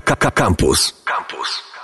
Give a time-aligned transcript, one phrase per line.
[0.00, 0.92] Campus.
[1.04, 1.77] Campus.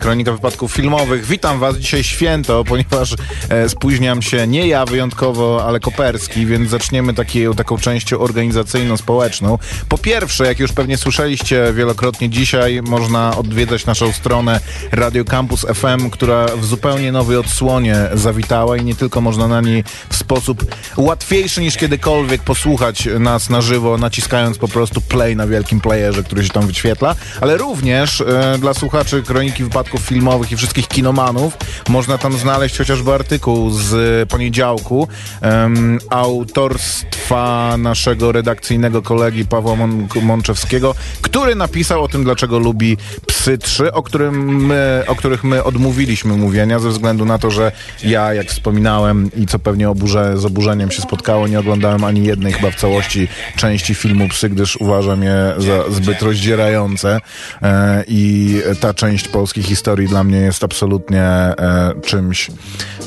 [0.00, 1.26] Kronika wypadków filmowych.
[1.26, 3.14] Witam Was dzisiaj święto, ponieważ
[3.48, 9.58] e, spóźniam się nie ja wyjątkowo, ale Koperski, więc zaczniemy takie, taką częścią organizacyjno-społeczną.
[9.88, 14.60] Po pierwsze, jak już pewnie słyszeliście wielokrotnie dzisiaj, można odwiedzać naszą stronę
[14.92, 19.84] Radio Campus FM, która w zupełnie nowej odsłonie zawitała i nie tylko można na niej
[20.10, 25.80] w sposób łatwiejszy niż kiedykolwiek posłuchać nas na żywo, naciskając po prostu play na wielkim
[25.80, 30.88] playerze, który się tam wyświetla, ale również e, dla słuchaczy Kroniki Wypadków filmowych i wszystkich
[30.88, 31.56] kinomanów.
[31.88, 35.08] Można tam znaleźć chociażby artykuł z poniedziałku
[35.42, 43.58] um, autorstwa naszego redakcyjnego kolegi Pawła Mon Mączewskiego, który napisał o tym, dlaczego lubi Psy
[43.58, 47.72] 3, o, którym my, o których my odmówiliśmy mówienia ze względu na to, że
[48.04, 52.52] ja, jak wspominałem i co pewnie oburze, z oburzeniem się spotkało, nie oglądałem ani jednej
[52.52, 57.20] chyba w całości części filmu Psy, gdyż uważam je za zbyt rozdzierające
[57.62, 62.50] e, i ta część polskiej historii historii dla mnie jest absolutnie e, czymś,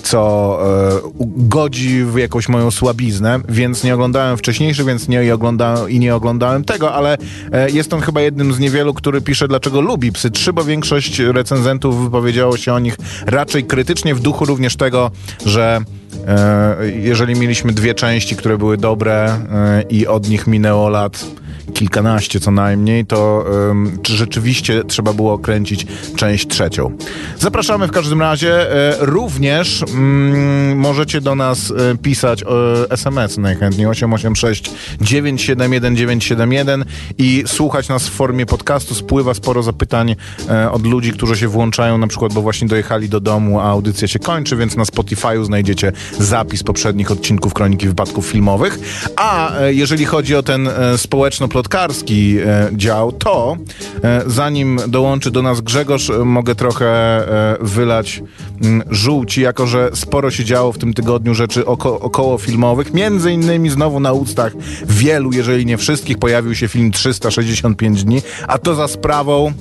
[0.03, 5.99] co e, godzi w jakąś moją słabiznę, więc nie oglądałem wcześniejszy, więc nie oglądałem i
[5.99, 7.17] nie oglądałem tego, ale
[7.51, 11.19] e, jest on chyba jednym z niewielu, który pisze, dlaczego lubi Psy 3, bo większość
[11.19, 15.11] recenzentów wypowiedziało się o nich raczej krytycznie w duchu również tego,
[15.45, 15.81] że
[16.95, 21.25] jeżeli mieliśmy dwie części, które były dobre e, i od nich minęło lat
[21.73, 23.45] kilkanaście co najmniej, to
[24.01, 26.97] czy rzeczywiście trzeba było kręcić część trzecią.
[27.39, 28.71] Zapraszamy w każdym razie.
[28.71, 32.45] E, również mm, możecie do nas e, pisać e,
[32.89, 36.85] SMS najchętniej 886 971 971
[37.17, 38.95] i słuchać nas w formie podcastu.
[38.95, 40.15] Spływa sporo zapytań
[40.49, 44.07] e, od ludzi, którzy się włączają, na przykład, bo właśnie dojechali do domu, a audycja
[44.07, 48.79] się kończy, więc na Spotify'u znajdziecie zapis poprzednich odcinków Kroniki Wypadków Filmowych.
[49.15, 53.57] A e, jeżeli chodzi o ten e, społeczno plotkarski e, dział, to
[54.27, 57.23] zanim dołączy do nas Grzegorz, mogę trochę
[57.61, 58.23] wylać
[58.61, 62.93] mm, żółci, jako że sporo się działo w tym tygodniu rzeczy oko około filmowych.
[62.93, 64.53] Między innymi znowu na ustach
[64.85, 69.53] wielu, jeżeli nie wszystkich, pojawił się film 365 dni, a to za sprawą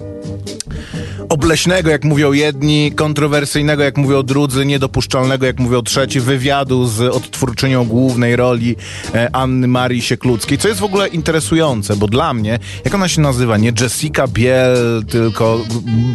[1.32, 7.84] obleśnego, jak mówią jedni, kontrowersyjnego, jak mówią drudzy, niedopuszczalnego, jak mówią trzeci, wywiadu z odtwórczynią
[7.84, 8.76] głównej roli
[9.14, 13.20] e, Anny Marii Siekluckiej, co jest w ogóle interesujące, bo dla mnie, jak ona się
[13.20, 15.60] nazywa, nie Jessica Biel, tylko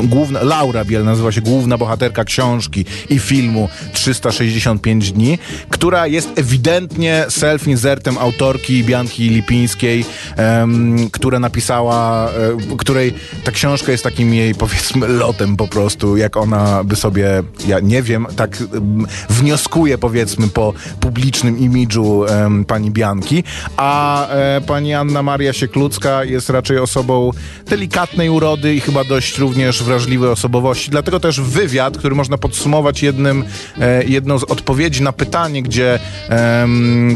[0.03, 5.39] główna, Laura Biel nazywa się główna bohaterka książki i filmu 365 dni,
[5.69, 10.05] która jest ewidentnie self-insertem autorki Bianki Lipińskiej,
[10.35, 13.13] em, która napisała, e, której
[13.43, 18.03] ta książka jest takim jej, powiedzmy, lotem po prostu, jak ona by sobie, ja nie
[18.03, 22.25] wiem, tak um, wnioskuje powiedzmy po publicznym imidżu
[22.67, 23.43] pani Bianki,
[23.77, 27.31] a e, pani Anna Maria Sieklucka jest raczej osobą
[27.65, 33.43] delikatnej urody i chyba dość również wrażliwej osobowości, dlatego też wywiad, który można podsumować jednym,
[33.79, 35.99] e, jedną z odpowiedzi na pytanie, gdzie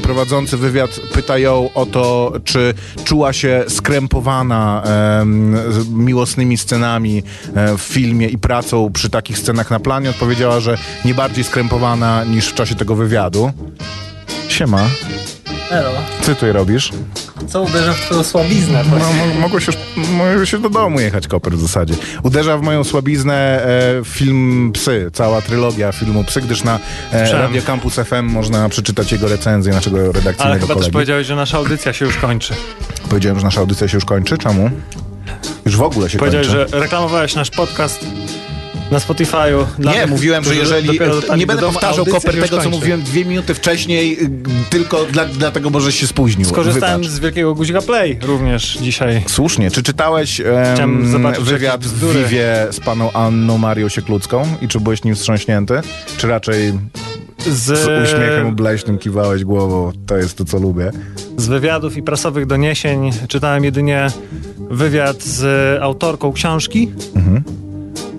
[0.03, 4.83] prowadzący wywiad pyta ją o to, czy czuła się skrępowana
[5.89, 7.23] miłosnymi scenami
[7.55, 12.23] e, w filmie i pracą przy takich scenach na planie, odpowiedziała, że nie bardziej skrępowana
[12.23, 13.51] niż w czasie tego wywiadu.
[14.47, 14.81] Siema.
[15.71, 16.91] Elo, Co ty tutaj robisz?
[17.47, 18.83] co uderza w twoją słabiznę?
[18.91, 19.75] No, mo- mogłeś już,
[20.11, 21.93] mogłeś już do domu jechać, Koper, w zasadzie.
[22.23, 23.69] Uderza w moją słabiznę e,
[24.05, 26.79] film Psy, cała trylogia filmu Psy, gdyż na
[27.13, 27.31] e.
[27.31, 30.91] Radio Campus FM można przeczytać jego recenzję naszego Ale redakcyjnego chyba też kolegi.
[30.91, 32.53] powiedziałeś, że nasza audycja się już kończy.
[33.09, 34.37] Powiedziałem, że nasza audycja się już kończy.
[34.37, 34.69] Czemu?
[35.65, 36.67] Już w ogóle się Powiedziałeś, kończy.
[36.71, 38.05] że reklamowałeś nasz podcast
[38.91, 39.65] na Spotify'u.
[39.79, 40.99] dla Nie, tych, mówiłem, że jeżeli.
[40.99, 44.29] dotarli Nie będę powtarzał Koper tego, co mówiłem dwie minuty wcześniej, y,
[44.69, 46.47] tylko dla, dlatego, bo żeś się spóźnił.
[46.47, 47.13] Skorzystałem Wybacz.
[47.15, 49.23] z wielkiego guzika Play również dzisiaj.
[49.27, 49.71] Słusznie.
[49.71, 50.41] Czy czytałeś
[51.11, 52.13] zobaczyć wywiad w.
[52.13, 55.81] Viwie z paną Anną Marią Sieklucką i czy byłeś nim wstrząśnięty?
[56.17, 56.73] Czy raczej
[57.49, 59.91] Z, z uśmiechem bleśnym kiwałeś głową?
[60.07, 60.91] To jest to, co lubię.
[61.37, 64.07] z wywiadów i prasowych doniesień czytałem jedynie
[64.69, 66.91] wywiad z autorką książki.
[67.15, 67.43] Mhm.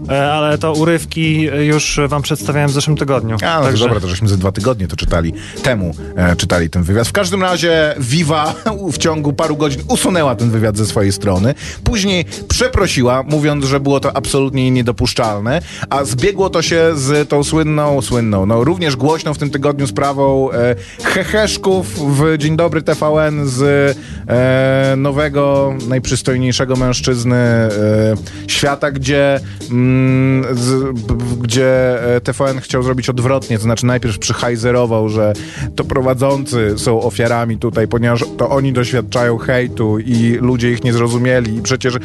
[0.08, 3.36] E, Ale to urywki już wam przedstawiałem w zeszłym tygodniu.
[3.42, 5.32] A, no Także dobra, to żeśmy ze dwa tygodnie to czytali.
[5.62, 7.08] Temu e, czytali ten wywiad.
[7.08, 8.54] W każdym razie Viva
[8.92, 11.54] w ciągu paru godzin usunęła ten wywiad ze swojej strony.
[11.84, 18.02] Później przeprosiła, mówiąc, że było to absolutnie niedopuszczalne, a zbiegło to się z tą słynną,
[18.02, 20.74] słynną, no również głośną w tym tygodniu sprawą e,
[21.04, 23.62] heheszków w Dzień Dobry TVN z
[24.28, 27.68] e, nowego, najprzystojniejszego mężczyzny e,
[28.46, 29.40] świata, gdzie,
[29.70, 29.91] mm,
[30.52, 35.32] z, b, b, gdzie e, TVN chciał zrobić odwrotnie, to znaczy najpierw przyhajzerował, że
[35.76, 41.56] to prowadzący są ofiarami tutaj, ponieważ to oni doświadczają hejtu i ludzie ich nie zrozumieli.
[41.56, 41.96] I przecież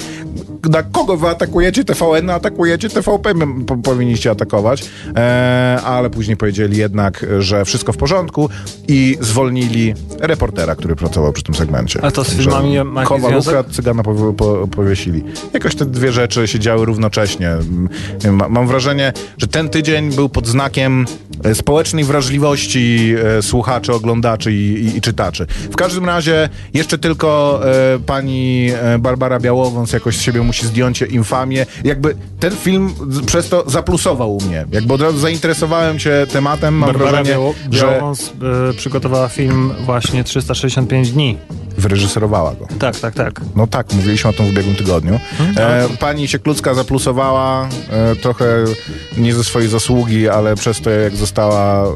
[0.70, 1.84] na kogo wy atakujecie?
[1.84, 2.90] TVN atakujecie?
[2.90, 3.34] TVP
[3.68, 4.90] po, powinniście atakować.
[5.16, 8.50] E, ale później powiedzieli jednak, że wszystko w porządku
[8.88, 12.00] i zwolnili reportera, który pracował przy tym segmencie.
[12.06, 13.64] A to z filmami ma Kowaluka?
[13.64, 15.24] Cygana po, po, powiesili.
[15.54, 17.50] Jakoś te dwie rzeczy się działy równocześnie.
[18.32, 21.06] Ma, mam wrażenie, że ten tydzień był pod znakiem
[21.54, 25.46] społecznej wrażliwości e, słuchaczy, oglądaczy i, i, i czytaczy.
[25.72, 31.02] W każdym razie jeszcze tylko e, pani e, Barbara Białowąs jakoś z siebie musi zdjąć
[31.02, 31.66] infamię.
[31.84, 32.94] Jakby ten film
[33.26, 34.66] przez to zaplusował u mnie.
[34.72, 36.74] Jakby od razu zainteresowałem się tematem.
[36.74, 38.02] Mam Barbara wrażenie, Biało, że
[38.70, 41.38] e, przygotowała film właśnie 365 dni.
[41.78, 42.68] Wyreżyserowała go.
[42.80, 43.42] Tak, tak, tak.
[43.56, 45.20] No tak, mówiliśmy o tym w ubiegłym tygodniu.
[45.58, 48.46] E, pani Sieklucka zaplusowała e, trochę
[49.18, 51.90] nie ze swojej zasługi, ale przez to, jak została e,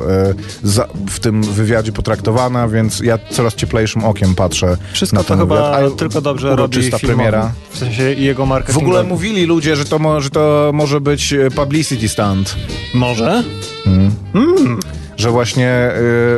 [0.64, 5.40] za, w tym wywiadzie potraktowana, więc ja coraz cieplejszym okiem patrzę Wszystko na to ten
[5.40, 5.94] chyba wywiad.
[5.94, 7.06] A tylko dobrze robi filmowi.
[7.08, 7.52] premiera.
[7.72, 8.86] W sensie jego W marketingu.
[8.86, 12.56] ogóle mówili ludzie, że to, mo, że to może być e, publicity stunt.
[12.94, 13.44] Może?
[15.22, 15.92] Że właśnie y,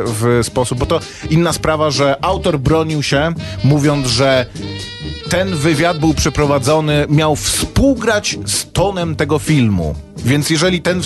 [0.06, 1.00] w sposób, bo to
[1.30, 3.32] inna sprawa, że autor bronił się,
[3.64, 4.46] mówiąc, że
[5.28, 9.94] ten wywiad był przeprowadzony, miał współgrać z tonem tego filmu.
[10.24, 11.00] Więc jeżeli ten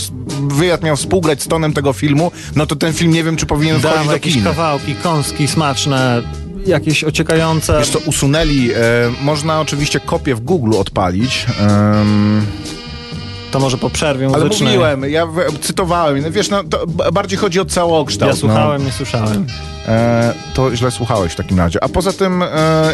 [0.49, 3.79] wywiad miał współgrać z tonem tego filmu, no to ten film nie wiem, czy powinien
[3.81, 4.45] wchodzić Dam do jakieś kin.
[4.45, 6.23] kawałki, kąski smaczne,
[6.67, 7.79] jakieś ociekające.
[7.79, 8.77] Wiesz co, usunęli, e,
[9.23, 12.47] można oczywiście kopię w Google odpalić, em,
[13.51, 14.69] To może po przerwie ale muzycznej.
[14.69, 16.65] mówiłem, ja w, cytowałem, no wiesz, no,
[17.13, 18.29] bardziej chodzi o całokształt.
[18.29, 18.41] Ja no.
[18.41, 19.47] słuchałem, nie słyszałem.
[19.89, 21.85] E, to źle słuchałeś w takim razie.
[21.85, 22.49] A poza tym e,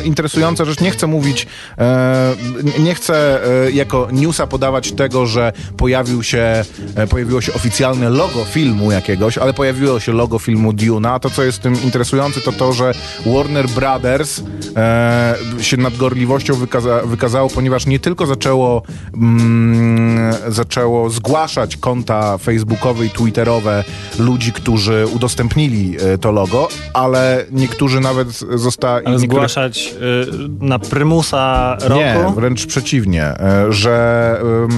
[0.05, 1.47] interesująca rzecz, nie chcę mówić,
[1.79, 2.35] e,
[2.79, 6.65] nie chcę e, jako newsa podawać tego, że pojawił się,
[6.95, 11.12] e, pojawiło się oficjalne logo filmu jakiegoś, ale pojawiło się logo filmu Duna.
[11.12, 12.93] A to, co jest tym interesujące, to to, że
[13.27, 14.43] Warner Brothers
[14.77, 18.83] e, się nadgorliwością wykaza, wykazało, ponieważ nie tylko zaczęło,
[19.15, 23.85] mm, zaczęło zgłaszać konta facebookowe i twitterowe
[24.19, 29.06] ludzi, którzy udostępnili e, to logo, ale niektórzy nawet zostali...
[29.06, 31.94] Ale zgłaszać y, na prymusa roku?
[31.94, 33.94] Nie, wręcz przeciwnie, e, że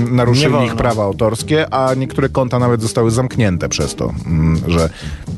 [0.04, 4.90] Nie naruszyli ich prawa autorskie, a niektóre konta nawet zostały zamknięte przez to, mm, że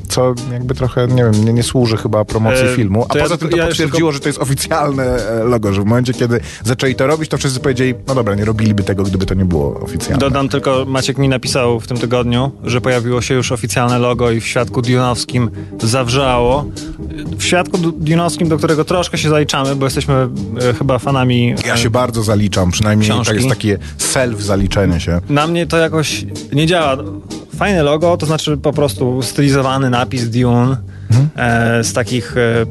[0.08, 3.06] co jakby trochę, nie wiem, nie, nie służy chyba promocji E, filmu.
[3.08, 5.82] A ja poza tylko- tym to ja potwierdziło, że to jest oficjalne e, logo, że
[5.82, 9.26] w momencie, kiedy zaczęli to robić, to wszyscy powiedzieli, no dobra, nie robiliby tego, gdyby
[9.26, 10.18] to nie było oficjalne.
[10.18, 14.40] Dodam tylko, Maciek mi napisał w tym tygodniu, że pojawiło się już oficjalne logo i
[14.40, 15.50] w świadku Dunowskim
[15.82, 16.64] zawrzało.
[17.38, 21.54] W świadku Dunowskim, do którego troszkę się zaliczamy, bo jesteśmy e, chyba fanami...
[21.66, 23.26] Ja e, się bardzo zaliczam, przynajmniej Książki.
[23.26, 25.20] tak jest takie self-zaliczenie się.
[25.28, 26.96] Na mnie to jakoś nie działa.
[27.58, 30.76] Fajne logo, to znaczy po prostu stylizowany napis Dune
[31.36, 32.66] e, z takich e,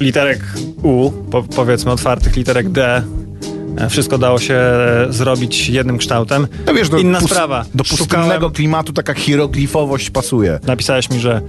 [0.00, 0.40] literek
[0.82, 3.02] U, po, powiedzmy otwartych literek D.
[3.78, 6.46] E, wszystko dało się e, zrobić jednym kształtem.
[6.66, 7.64] No wiesz, do, Inna pust- sprawa.
[7.74, 10.58] do pustynnego Szukałem- klimatu taka hieroglifowość pasuje.
[10.66, 11.40] napisałeś mi, że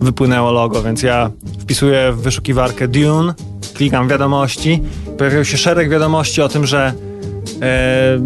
[0.00, 1.30] wypłynęło logo, więc ja
[1.60, 3.34] wpisuję w wyszukiwarkę Dune,
[3.74, 4.82] klikam wiadomości,
[5.18, 6.92] pojawił się szereg wiadomości o tym, że
[7.62, 8.18] e,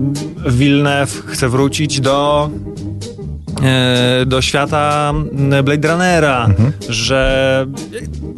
[0.51, 2.51] Villeneuve chce wrócić do
[4.27, 6.49] do świata m, Blade Runnera,
[6.89, 7.67] że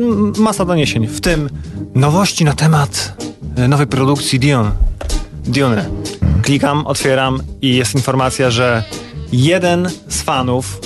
[0.00, 1.50] m, masa doniesień, w tym
[1.94, 3.22] nowości na temat
[3.56, 4.70] e, nowej produkcji Dune.
[5.46, 5.88] Dune.
[6.42, 8.82] Klikam, otwieram i jest informacja, że
[9.32, 10.80] jeden z fanów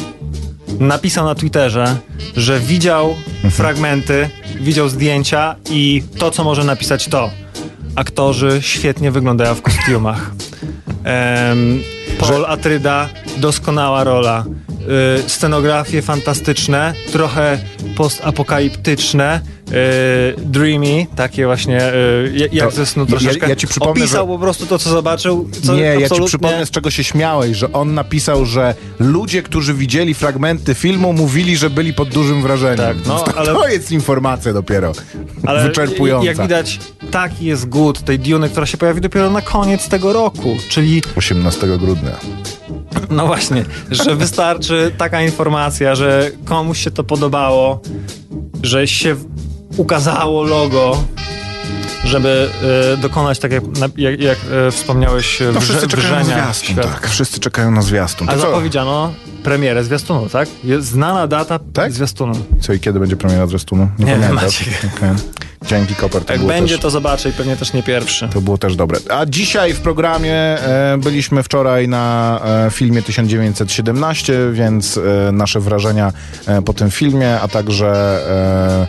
[0.80, 1.97] napisał na Twitterze,
[2.37, 3.14] że widział
[3.50, 4.28] fragmenty,
[4.61, 7.30] widział zdjęcia i to, co może napisać to.
[7.97, 10.30] Aktorzy świetnie wyglądają w kostiumach.
[11.04, 11.82] Em,
[12.18, 14.44] Paul Atryda, doskonała rola.
[15.18, 17.59] Y, scenografie fantastyczne, trochę
[17.96, 19.72] postapokaliptyczne, y,
[20.38, 23.48] dreamy, takie właśnie y, jak To ze snu ja- troszeczkę.
[23.48, 25.48] ja ci przypomnę, Opisał że- po prostu to, co zobaczył.
[25.62, 29.42] Co nie, ja ci absolutnie- przypomnę, z czego się śmiałeś, że on napisał, że ludzie,
[29.42, 32.76] którzy widzieli fragmenty filmu, mówili, że byli pod dużym wrażeniem.
[32.76, 34.92] Tak, no, to, ale- to jest informacja dopiero
[35.46, 36.26] Ale wyczerpująca.
[36.26, 40.56] jak widać, taki jest głód tej Duny, która się pojawi dopiero na koniec tego roku.
[40.68, 42.16] Czyli, 18 grudnia.
[43.10, 47.80] No właśnie, że wystarczy taka informacja, że komuś się to podobało,
[48.62, 49.16] że się
[49.76, 51.04] ukazało logo,
[52.04, 52.50] żeby
[52.94, 53.64] e, dokonać, tak jak,
[53.96, 57.08] jak, jak e, wspomniałeś, No wrze- wszyscy czekają na zwiastun, tak.
[57.08, 58.28] Wszyscy czekają na zwiastun.
[58.30, 58.38] A co?
[58.40, 60.48] zapowiedziano premierę zwiastunu, tak?
[60.64, 61.92] Jest znana data Tak?
[61.92, 62.34] zwiastunu.
[62.60, 63.88] co i kiedy będzie premiera zwiastunu?
[63.98, 64.44] Nie, Nie wiem, pamiętasz?
[64.66, 64.74] Maciek.
[64.96, 65.08] Okej.
[65.66, 66.25] Dzięki, Koper.
[66.25, 66.83] To Jak będzie, też...
[66.83, 68.28] to zobaczę i pewnie też nie pierwszy.
[68.33, 68.99] To było też dobre.
[69.11, 74.97] A dzisiaj w programie e, byliśmy wczoraj na e, filmie 1917, więc
[75.28, 76.12] e, nasze wrażenia
[76.47, 77.88] e, po tym filmie, a także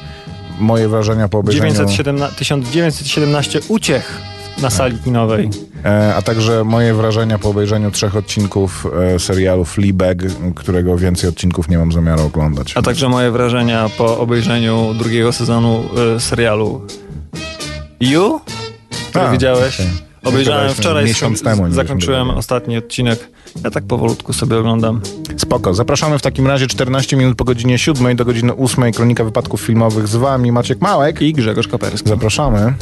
[0.01, 0.15] e,
[0.59, 1.71] moje wrażenia po obejrzeniu...
[1.73, 4.34] 917, 1917 uciech
[4.65, 5.49] na sali kinowej.
[5.85, 10.17] E, a także moje wrażenia po obejrzeniu trzech odcinków e, serialu Fleabag,
[10.55, 12.77] którego więcej odcinków nie mam zamiaru oglądać.
[12.77, 15.83] A także moje wrażenia po obejrzeniu drugiego sezonu
[16.15, 16.81] e, serialu
[17.99, 18.41] You,
[19.09, 19.75] który A, widziałeś.
[19.79, 19.91] okej.
[20.25, 23.29] Obejrzałem wczoraj, miesiąc temu, zakończyłem ostatni odcinek.
[23.63, 25.01] Ja tak powolutku sobie oglądam.
[25.37, 25.73] Spoko.
[25.73, 28.91] Zapraszamy w takim razie 14 minut po godzinie 7 do godziny 8.
[28.91, 31.21] Kronika wypadków filmowych z wami Maciek Małek.
[31.21, 32.09] I Grzegorz Koperski.
[32.09, 32.73] Zapraszamy.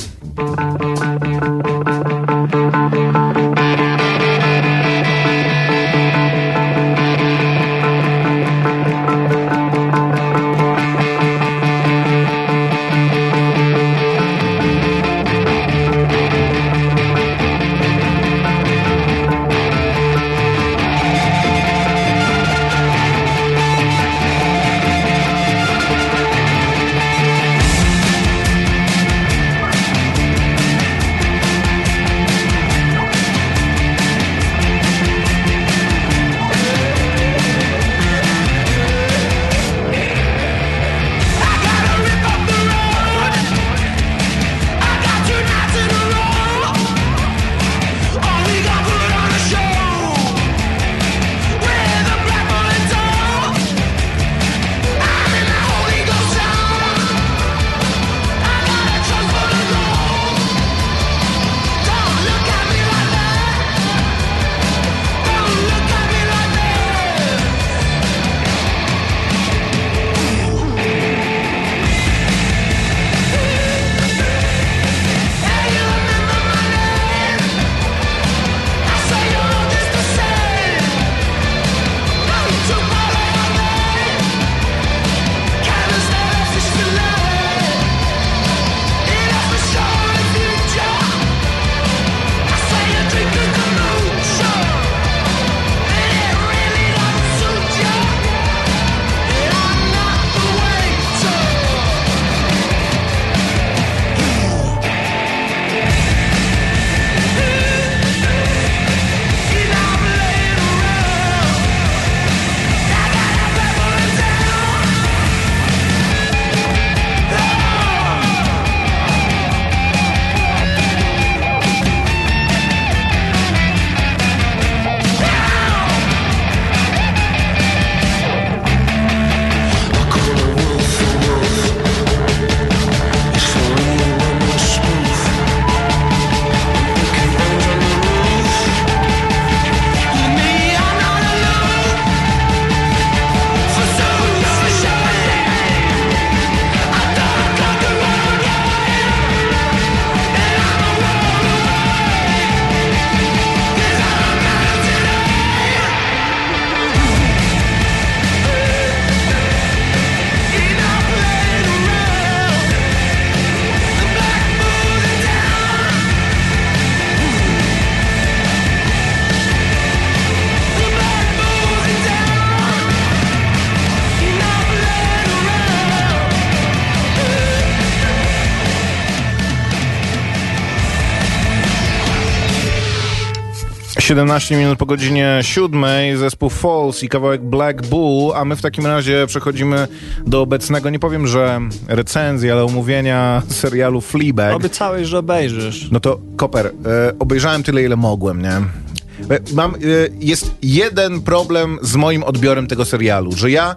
[184.03, 188.85] Siedemnaście minut po godzinie siódmej, zespół Falls i kawałek Black Bull, a my w takim
[188.85, 189.87] razie przechodzimy
[190.27, 194.55] do obecnego, nie powiem, że recenzji, ale omówienia serialu Fleabag.
[194.55, 195.91] Obiecałeś, że obejrzysz.
[195.91, 196.71] No to Koper, e,
[197.19, 198.51] obejrzałem tyle, ile mogłem, nie?
[198.51, 199.77] E, Mam, e,
[200.19, 203.75] jest jeden problem z moim odbiorem tego serialu, że ja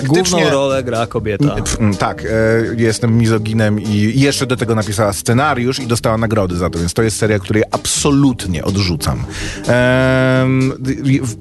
[0.00, 0.40] praktycznie...
[0.40, 1.54] Główną rolę gra kobieta.
[1.54, 2.28] Pff, mm, Tak, e,
[2.76, 7.02] jestem mizoginem i jeszcze do tego napisała scenariusz i dostała nagrody za to, więc to
[7.02, 9.24] jest seria, której absolutnie odrzucam.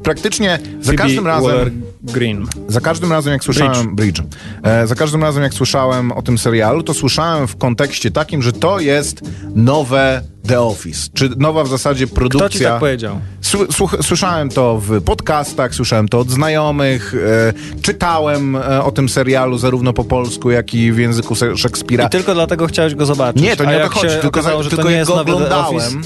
[0.04, 1.52] Praktycznie za każdym razem...
[1.52, 2.46] Waller-Green.
[2.68, 3.96] Za każdym razem, jak słyszałem.
[3.96, 4.22] Bridge.
[4.64, 8.54] E, za każdym razem, jak słyszałem o tym serialu, to słyszałem w kontekście takim, że
[8.54, 9.22] to jest
[9.56, 11.10] nowe The Office.
[11.14, 12.50] Czy nowa w zasadzie produkcja.
[12.50, 13.20] Kto ci tak powiedział?
[14.02, 17.16] Słyszałem to w podcastach, słyszałem to od znajomych,
[17.76, 22.06] e, czytałem e, o tym serialu zarówno po polsku, jak i w języku Szekspira.
[22.06, 23.44] I tylko dlatego chciałeś go zobaczyć.
[23.44, 26.02] Nie, to nie o to chodzi, tylko, okazało, tylko to nie jak jest go oglądałem.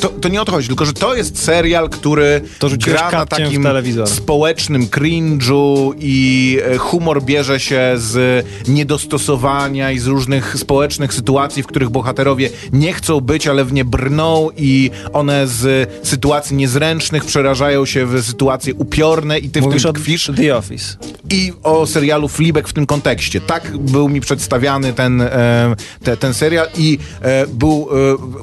[0.00, 3.26] To, to nie o to chodzi, tylko że to jest serial, który To gra na
[3.26, 3.66] takim
[4.06, 11.66] społecznym cringe'u i e, humor bierze się z niedostosowania i z różnych społecznych sytuacji, w
[11.66, 17.86] których bohaterowie nie chcą być, ale w nie brną i one z sytuacji niezręcznych przerażają
[17.86, 20.30] się w sytuacje upiorne i ty Mówisz w tym tkwisz.
[20.36, 20.96] The Office.
[21.30, 23.40] i o serialu Fleabag w tym kontekście.
[23.40, 27.88] Tak był mi przedstawiany ten, e, te, ten serial i e, był,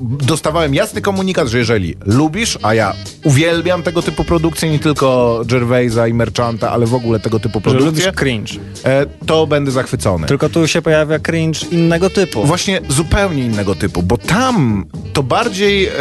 [0.01, 2.93] dostawałem jasny komunikat, że jeżeli lubisz, a ja
[3.23, 7.61] uwielbiam tego typu produkcje, nie tylko Gervaisa i Merchanta, ale w ogóle tego typu Że
[7.61, 8.53] produkcje, lubisz cringe.
[8.85, 10.27] e, to będę zachwycony.
[10.27, 12.43] Tylko tu się pojawia cringe innego typu.
[12.45, 15.91] Właśnie zupełnie innego typu, bo tam to bardziej e,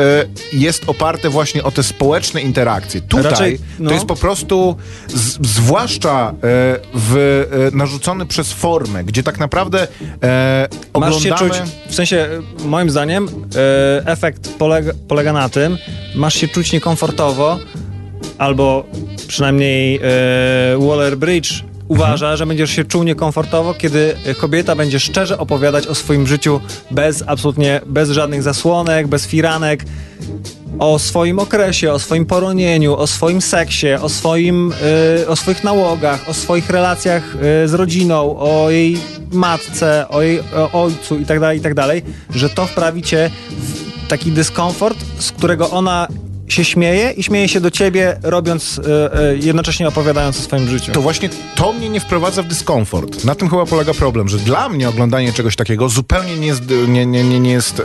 [0.52, 3.00] jest oparte właśnie o te społeczne interakcje.
[3.00, 3.88] Tutaj Raczej, no.
[3.88, 4.76] to jest po prostu,
[5.08, 6.32] z, zwłaszcza e,
[6.94, 9.86] w, e, narzucony przez formę, gdzie tak naprawdę
[10.22, 10.68] e,
[11.00, 11.52] Masz się czuć,
[11.88, 12.28] w sensie,
[12.64, 15.78] moim zdaniem, e, efekt polega, polega na tym,
[16.14, 17.58] masz się czuć niekomfortowo,
[18.38, 18.84] albo
[19.28, 20.00] przynajmniej e,
[20.78, 26.60] Waller-Bridge uważa, że będziesz się czuł niekomfortowo, kiedy kobieta będzie szczerze opowiadać o swoim życiu
[26.90, 29.84] bez absolutnie, bez żadnych zasłonek, bez firanek,
[30.78, 34.72] o swoim okresie, o swoim poronieniu, o swoim seksie, o, swoim,
[35.22, 37.22] y, o swoich nałogach, o swoich relacjach
[37.64, 38.98] y, z rodziną, o jej
[39.32, 42.02] matce, o jej o ojcu itd., itd.,
[42.34, 43.79] że to wprawi cię w
[44.10, 46.08] taki dyskomfort, z którego ona
[46.52, 50.92] się śmieje i śmieje się do ciebie, robiąc, y, y, jednocześnie opowiadając o swoim życiu.
[50.92, 53.24] To właśnie to mnie nie wprowadza w dyskomfort.
[53.24, 57.06] Na tym chyba polega problem, że dla mnie oglądanie czegoś takiego zupełnie nie jest, nie,
[57.06, 57.84] nie, nie, nie jest e,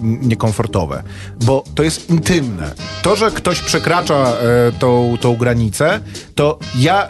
[0.00, 1.02] niekomfortowe,
[1.40, 2.74] bo to jest intymne.
[3.02, 6.00] To, że ktoś przekracza e, tą, tą granicę,
[6.34, 7.08] to ja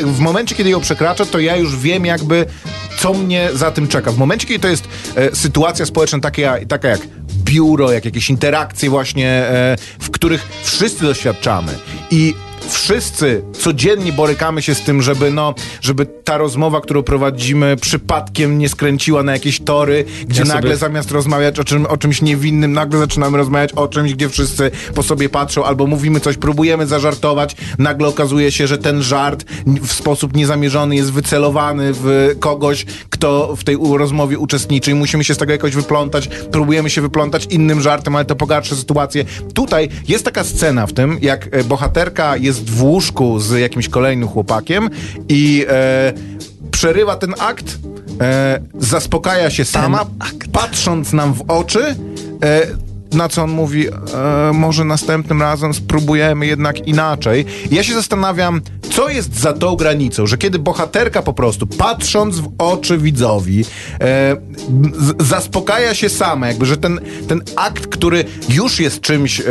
[0.00, 2.46] w momencie, kiedy ją przekracza, to ja już wiem jakby,
[2.98, 4.12] co mnie za tym czeka.
[4.12, 7.00] W momencie, kiedy to jest e, sytuacja społeczna taka, taka jak
[7.44, 11.78] biuro, jak jakieś interakcje właśnie, e, w których wszyscy doświadczamy.
[12.10, 12.34] I
[12.72, 18.68] wszyscy codziennie borykamy się z tym, żeby no, żeby ta rozmowa, którą prowadzimy przypadkiem nie
[18.68, 22.72] skręciła na jakieś tory, gdzie Ja sobie- nagle zamiast rozmawiać o, czym, o czymś niewinnym,
[22.72, 27.56] nagle zaczynamy rozmawiać o czymś, gdzie wszyscy po sobie patrzą, albo mówimy coś, próbujemy zażartować,
[27.78, 33.64] nagle okazuje się, że ten żart w sposób niezamierzony jest wycelowany w kogoś, kto w
[33.64, 38.16] tej rozmowie uczestniczy i musimy się z tego jakoś wyplątać, próbujemy się wyplątać innym żartem,
[38.16, 39.24] ale to pogarsza sytuację.
[39.54, 44.28] Tutaj jest taka scena w tym, jak e, bohaterka jest w łóżku z jakimś kolejnym
[44.28, 44.90] chłopakiem
[45.28, 46.12] i e,
[46.70, 47.78] przerywa ten akt,
[48.20, 50.06] e, zaspokaja się sama,
[50.52, 51.96] patrząc nam w oczy,
[52.44, 52.66] e,
[53.14, 53.92] na co on mówi, e,
[54.52, 57.44] może następnym razem spróbujemy jednak inaczej.
[57.70, 58.60] Ja się zastanawiam,
[58.90, 63.64] co jest za tą granicą, że kiedy bohaterka po prostu, patrząc w oczy widzowi,
[64.00, 64.36] e,
[64.98, 69.44] z, zaspokaja się sama, jakby, że ten, ten akt, który już jest czymś e,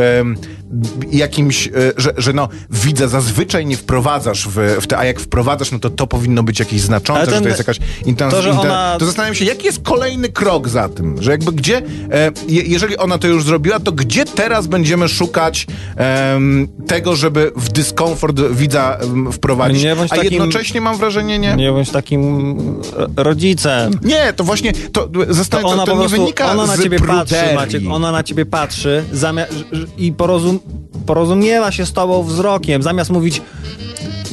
[1.11, 5.71] jakimś, e, że, że no widza zazwyczaj nie wprowadzasz w, w te, a jak wprowadzasz,
[5.71, 8.49] no to to powinno być jakieś znaczące, Ale że ten- to jest jakaś intens, to,
[8.61, 11.77] ona- to zastanawiam się, jaki jest kolejny krok za tym, że jakby gdzie,
[12.11, 17.51] e, je, jeżeli ona to już zrobiła, to gdzie teraz będziemy szukać em, tego, żeby
[17.55, 18.97] w dyskomfort widza
[19.31, 21.55] wprowadzić, a takim- jednocześnie mam wrażenie, nie?
[21.55, 22.21] Nie bądź takim
[23.17, 23.91] e, rodzicem.
[24.03, 26.83] Nie, to właśnie, to, To zastanawiam ona to, to nie prostu, wynika ona na z
[26.83, 27.35] ciebie patrzy.
[27.55, 30.59] Maciek, ona na ciebie patrzy zamia- ż- i porozum-
[31.05, 33.41] porozumiewa się z tobą wzrokiem, zamiast mówić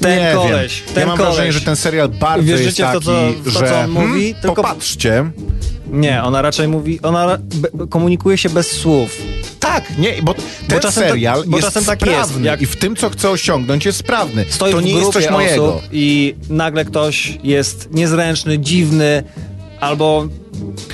[0.00, 0.94] ten nie koleś, wiem.
[0.94, 1.34] ten ja mam koleś.
[1.34, 3.78] wrażenie, że ten serial bardzo Wierzycie jest w taki, to, co- w to, że co
[3.80, 4.06] on mówi?
[4.24, 5.30] hmm, Tylko- popatrzcie.
[5.92, 7.38] Nie, ona raczej mówi, ona
[7.90, 9.16] komunikuje się bez słów.
[9.60, 10.34] Tak, nie, bo
[10.68, 13.30] ten czasem tak- serial bo jest czasem tak sprawny jest, i w tym, co chce
[13.30, 14.44] osiągnąć, jest sprawny.
[14.48, 15.74] Stoi to w nie jest coś mojego.
[15.74, 19.22] osób i nagle ktoś jest niezręczny, dziwny,
[19.80, 20.26] albo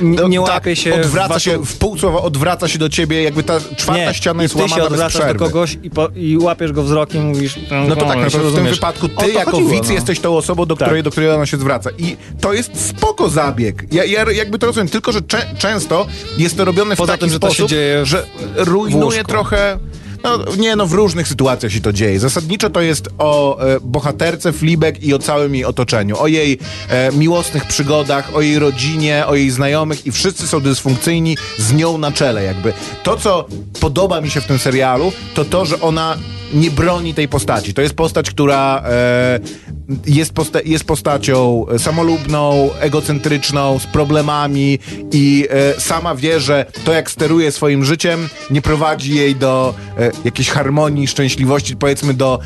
[0.01, 1.51] No, nie tak, łapie się Odwraca waszą...
[1.51, 4.59] się, w pół słowa odwraca się do ciebie, jakby ta czwarta Nie, ściana jest ty
[4.59, 5.39] się łamana bez odwracasz do przerwy.
[5.45, 7.59] kogoś i, po, i łapiesz go wzrokiem i mówisz...
[7.89, 9.95] No to tak, no to w tym wypadku ty jako chodziło, widz no.
[9.95, 10.89] jesteś tą osobą, do Tak.
[10.89, 11.91] której, do której ona się zwraca.
[11.99, 13.85] I to jest spoko zabieg.
[13.93, 16.07] Ja, ja jakby to rozumiem, tylko że cze- często
[16.39, 19.25] jest to robione w Poza taki tym, że to się sposób, dzieje w- że rujnuje
[19.25, 19.79] trochę...
[20.25, 22.21] No, nie, no w różnych sytuacjach się to dzieje.
[22.21, 26.19] Zasadniczo to jest o e, bohaterce Fleabag i o całym jej otoczeniu.
[26.19, 26.59] O jej
[26.89, 31.99] e, miłosnych przygodach, o jej rodzinie, o jej znajomych i wszyscy są dysfunkcyjni z nią
[31.99, 32.73] na czele jakby.
[33.03, 33.47] To, co
[33.81, 36.17] podoba mi się w tym serialu, to to, że ona
[36.55, 37.75] nie broni tej postaci.
[37.75, 39.41] To jest postać, która e,
[40.07, 44.79] jest, posta jest postacią samolubną, egocentryczną, z problemami
[45.13, 50.11] i e, sama wie, że to jak steruje swoim życiem nie prowadzi jej do e,
[50.25, 52.39] jakiejś harmonii, szczęśliwości, powiedzmy do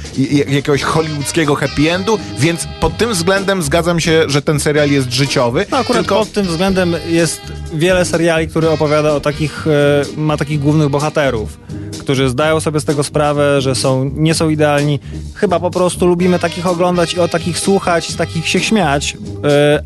[0.49, 5.67] jakiegoś hollywoodzkiego happy endu, więc pod tym względem zgadzam się, że ten serial jest życiowy.
[5.71, 7.41] No akurat tylko pod tym względem jest
[7.75, 11.59] wiele seriali, które opowiada o takich, e, ma takich głównych bohaterów,
[11.99, 15.01] którzy zdają sobie z tego sprawę, że są, nie są idealni.
[15.35, 19.17] Chyba po prostu lubimy takich oglądać i o takich słuchać, z takich się śmiać.
[19.45, 19.83] E,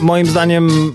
[0.00, 0.94] moim zdaniem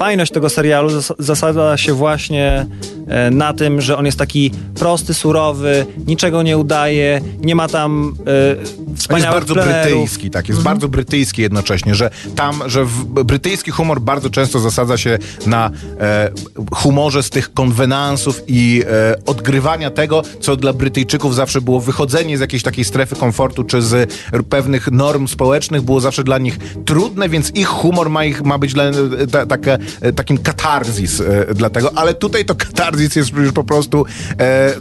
[0.00, 2.66] fajność tego serialu zas- zasada się właśnie
[3.08, 8.14] e, na tym, że on jest taki prosty, surowy, niczego nie udaje, nie ma tam
[8.26, 9.82] e, On jest wspaniałych bardzo plenerów.
[9.92, 12.86] brytyjski, tak, jest bardzo brytyjski jednocześnie, że tam, że
[13.24, 16.30] brytyjski humor bardzo często zasadza się na e,
[16.72, 22.40] humorze z tych konwenansów i e, odgrywania tego, co dla Brytyjczyków zawsze było wychodzenie z
[22.40, 24.12] jakiejś takiej strefy komfortu, czy z
[24.48, 28.72] pewnych norm społecznych było zawsze dla nich trudne, więc ich humor ma, ich, ma być
[28.74, 28.92] dla, e,
[29.32, 29.78] ta, taka,
[30.16, 34.04] takim katarzis e, dlatego, ale tutaj to katarzis jest już po prostu
[34.40, 34.72] e,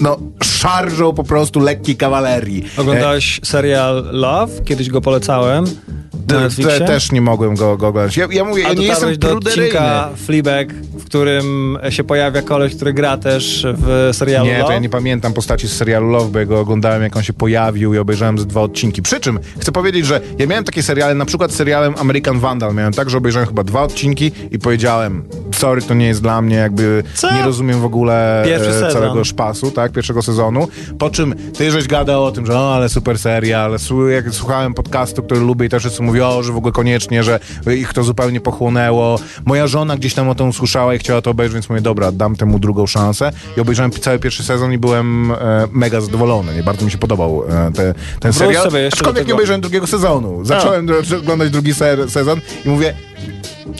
[0.00, 2.64] no, szarżą po prostu lekkiej kawalerii.
[2.78, 4.62] E, Oglądałeś serial Love?
[4.64, 5.64] Kiedyś go polecałem.
[6.28, 8.16] Te, też nie mogłem go, go oglądać.
[8.16, 9.64] Ja, ja mówię, A ja nie jestem do pruderyjny.
[9.66, 14.72] odcinka Fleabag, w którym się pojawia koleś, który gra też w serialu Nie, to Love?
[14.74, 17.94] ja nie pamiętam postaci z serialu Love, bo ja go oglądałem, jak on się pojawił
[17.94, 19.02] i obejrzałem ze dwa odcinki.
[19.02, 22.74] Przy czym chcę powiedzieć, że ja miałem takie seriale, na przykład z serialem American Vandal
[22.74, 23.99] miałem tak, że obejrzałem chyba dwa odcinki
[24.50, 27.34] i powiedziałem, sorry, to nie jest dla mnie, jakby Co?
[27.34, 30.68] nie rozumiem w ogóle e, całego szpasu, tak, pierwszego sezonu.
[30.98, 34.74] Po czym ty żeś gadał o tym, że o, ale super serial, Słu- jak słuchałem
[34.74, 37.40] podcastu, który lubię i też wszyscy mówią, że w ogóle koniecznie, że
[37.76, 39.18] ich to zupełnie pochłonęło.
[39.44, 42.36] Moja żona gdzieś tam o tym usłyszała i chciała to obejrzeć, więc mówię, dobra, dam
[42.36, 43.32] temu drugą szansę.
[43.56, 45.36] I obejrzałem cały pierwszy sezon i byłem e,
[45.72, 46.54] mega zadowolony.
[46.54, 48.68] Nie bardzo mi się podobał e, te, ten serial.
[48.92, 50.44] Aczkolwiek nie obejrzałem drugiego sezonu.
[50.44, 50.88] Zacząłem
[51.22, 52.94] oglądać drugi se, sezon i mówię,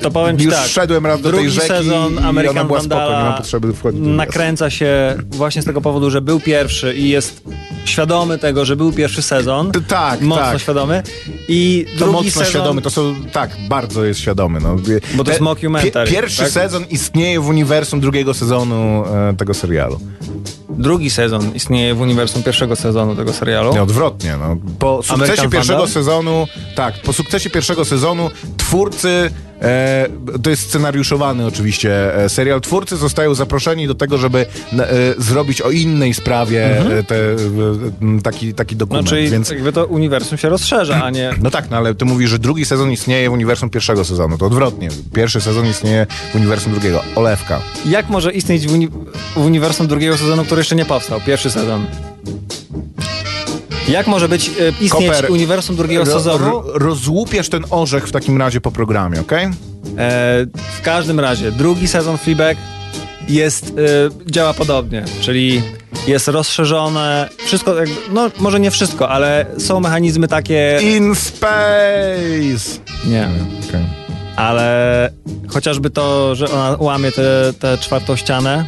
[0.02, 0.66] To powiem już tak.
[0.66, 3.52] szedłem raz do tej drugi sezon i American spoko, Vandala raz.
[3.94, 7.42] nakręca się właśnie z tego powodu, że był pierwszy i jest
[7.84, 9.72] świadomy tego, że był pierwszy sezon.
[9.72, 10.60] T- tak, Mocno tak.
[10.60, 11.02] świadomy.
[11.48, 12.46] I To drugi mocno sezon...
[12.46, 14.60] świadomy, to są, tak, bardzo jest świadomy.
[14.60, 14.76] No.
[15.14, 16.50] Bo to jest mockumentary, pierwszy tak?
[16.50, 20.00] sezon istnieje w uniwersum drugiego sezonu e, tego serialu.
[20.78, 23.72] Drugi sezon istnieje w uniwersum pierwszego sezonu tego serialu.
[23.72, 24.37] Nie, odwrotnie.
[24.40, 24.56] No.
[24.78, 25.92] Po sukcesie American pierwszego Vandal?
[25.92, 29.30] sezonu, tak, po sukcesie pierwszego sezonu twórcy,
[29.62, 30.06] e,
[30.42, 34.87] to jest scenariuszowany oczywiście e, serial, twórcy zostają zaproszeni do tego, żeby e,
[35.18, 37.37] zrobić o innej sprawie e, te, e,
[38.22, 39.06] taki, taki dokument.
[39.06, 39.50] No, czyli więc...
[39.50, 41.30] jakby to uniwersum się rozszerza, a nie...
[41.42, 44.38] No tak, no ale ty mówisz, że drugi sezon istnieje w uniwersum pierwszego sezonu.
[44.38, 44.88] To odwrotnie.
[45.14, 47.02] Pierwszy sezon istnieje w uniwersum drugiego.
[47.16, 47.61] Olewka.
[47.87, 48.88] Jak może istnieć w, uni
[49.37, 51.20] w uniwersum drugiego sezonu, który jeszcze nie powstał?
[51.26, 51.86] Pierwszy sezon.
[53.88, 56.44] Jak może być e, istnieć Koper, uniwersum drugiego Ro, sezonu?
[56.44, 59.44] ro, rozłupiesz ten orzech w takim razie po programie, okej?
[59.46, 59.50] E,
[60.78, 62.56] w każdym razie, drugi sezon Fleabag
[63.28, 63.66] jest,
[64.26, 65.62] e, działa podobnie, czyli
[66.06, 67.74] jest rozszerzone, wszystko,
[68.12, 72.80] no może nie wszystko, ale są mechanizmy takie, In space!
[73.06, 73.28] nie,
[73.68, 73.84] Okej.
[74.36, 75.10] ale
[75.48, 77.12] chociażby to, że ona łamie
[77.60, 78.66] tę czwartą ścianę,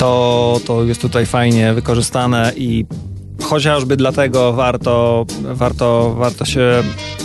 [0.00, 2.86] to, to jest tutaj fajnie wykorzystane i
[3.42, 6.82] chociażby dlatego warto, warto, warto się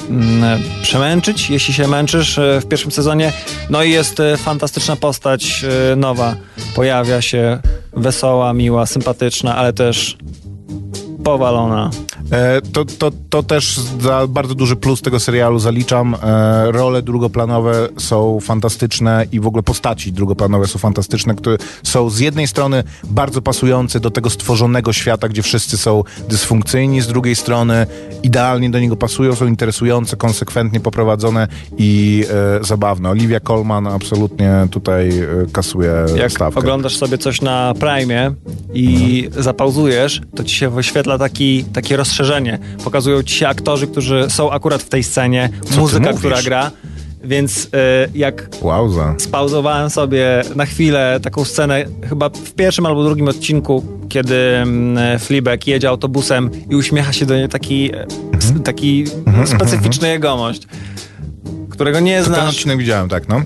[0.09, 3.33] mm, przemęczyć, jeśli się męczysz e, w pierwszym sezonie.
[3.69, 6.35] No i jest e, fantastyczna postać e, nowa.
[6.75, 7.59] Pojawia się
[7.93, 10.17] wesoła, miła, sympatyczna, ale też
[11.23, 11.89] powalona.
[12.31, 16.15] E, to, to, to też za bardzo duży plus tego serialu zaliczam.
[16.23, 22.19] E, role drugoplanowe są fantastyczne i w ogóle postaci drugoplanowe są fantastyczne, które są z
[22.19, 27.87] jednej strony bardzo pasujące do tego stworzonego świata, gdzie wszyscy są dysfunkcyjni, z drugiej strony
[28.23, 32.25] idealnie do niego pasują, są interesujące, konsekwentnie poprowadzone i
[32.59, 33.09] e, zabawne.
[33.09, 36.59] Olivia Colman absolutnie tutaj e, kasuje Jak stawkę.
[36.59, 38.33] oglądasz sobie coś na Prime
[38.73, 42.15] i zapauzujesz, to ci się wyświetla taki, takie rozszerzenie.
[42.83, 46.71] Pokazują ci się aktorzy, którzy są akurat w tej scenie, ty muzyka, która gra.
[47.23, 49.15] Więc e, jak Wowza.
[49.17, 55.67] spauzowałem sobie na chwilę taką scenę, chyba w pierwszym albo drugim odcinku, kiedy mm, Fleabag
[55.67, 58.05] jedzie autobusem i uśmiecha się do niej taki, e,
[58.37, 59.05] s- taki
[59.45, 60.61] specyficzny jegomość,
[61.69, 62.49] którego nie Ten znasz.
[62.49, 63.41] odcinek widziałem, tak, no?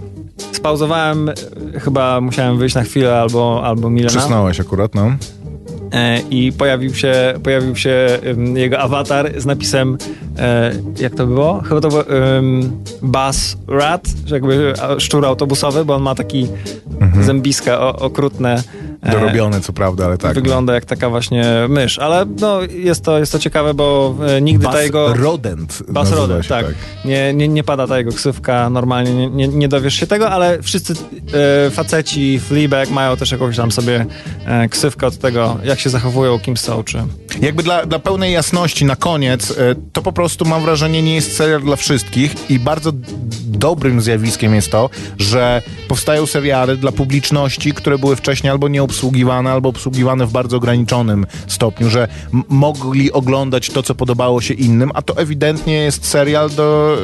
[0.52, 1.34] Spauzowałem, e,
[1.80, 4.10] chyba musiałem wyjść na chwilę albo, albo Milena.
[4.20, 5.12] Przysnąłeś akurat, no.
[5.92, 8.08] E, I pojawił się, pojawił się
[8.54, 9.98] jego awatar z napisem,
[10.38, 11.62] e, jak to było?
[11.62, 12.72] Chyba to był um,
[13.02, 16.48] Bus Rat, że jakby szczur autobusowy, bo on ma taki
[17.22, 18.64] zębiska o, okrutne.
[19.02, 20.36] E, Dorobione, co prawda, ale tak.
[20.36, 24.64] Wygląda jak taka właśnie mysz, ale no, jest, to, jest to ciekawe, bo e, nigdy
[24.64, 25.14] Bas ta jego...
[25.14, 25.84] Rodent.
[25.88, 26.66] Bas Rodent, się, tak.
[27.06, 30.62] Nie, nie, nie pada ta jego ksywka, normalnie nie, nie, nie dowiesz się tego, ale
[30.62, 30.94] wszyscy
[31.68, 34.06] e, faceci Fleabag mają też jakąś tam sobie
[34.46, 36.98] e, ksywkę od tego, jak się zachowują, kim są, czy...
[37.42, 41.36] Jakby dla, dla pełnej jasności na koniec, e, to po prostu mam wrażenie nie jest
[41.36, 42.92] serial dla wszystkich i bardzo
[43.46, 49.70] dobrym zjawiskiem jest to, że powstają seriale dla publiczności, które były wcześniej albo nieobsługiwane, albo
[49.70, 52.08] obsługiwane w bardzo ograniczonym stopniu, że
[52.50, 56.98] mogli oglądać to, co podobało się innym, a to ewidentnie jest serial do,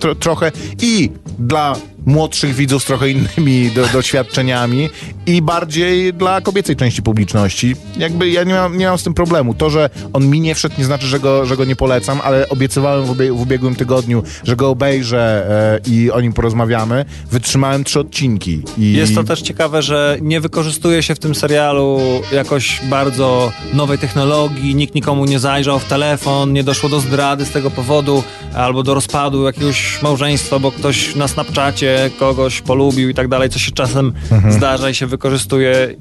[0.00, 4.90] tro, trochę i dla młodszych widzów z trochę innymi do, doświadczeniami
[5.26, 7.76] i bardziej dla kobiecej części publiczności.
[7.96, 9.54] Jakby ja nie mam, nie mam z tym problemu.
[9.54, 12.48] To, że on mi nie wszedł, nie znaczy, że go, że go nie polecam, ale
[12.48, 15.46] obiecywałem w, w ubiegłym tygodniu, że go obejrzę
[15.84, 17.04] e, i o nim porozmawiamy.
[17.30, 18.62] Wytrzymałem trzy odcinki.
[18.78, 18.92] I...
[18.92, 22.00] Jest to też ciekawe, że nie wykorzystuje się w tym serialu
[22.32, 27.50] jakoś bardzo nowej technologii, nikt nikomu nie zajrzał w telefon, nie doszło do zdrady z
[27.50, 28.22] tego powodu,
[28.54, 33.58] albo do rozpadu jakiegoś małżeństwa, bo ktoś na Snapchacie kogoś polubił i tak dalej, co
[33.58, 34.52] się czasem Mhm.
[34.54, 35.94] zdarza i się wykorzystuje.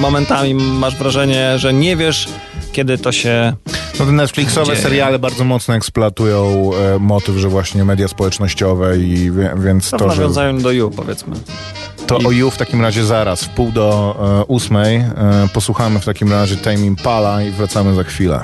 [0.00, 2.28] Momentami masz wrażenie, że nie wiesz,
[2.72, 3.52] kiedy to się
[3.98, 4.78] No te Netflixowe Dzieje.
[4.82, 10.00] seriale bardzo mocno eksploatują e, motyw, że właśnie media społecznościowe i wie, więc to w
[10.00, 11.36] to, że nawiązaniu do You, powiedzmy.
[12.06, 15.04] to o You w takim razie zaraz, w pół do e, ósmej e,
[15.54, 18.40] posłuchamy w takim razie Tame Impala i wracamy za chwilę.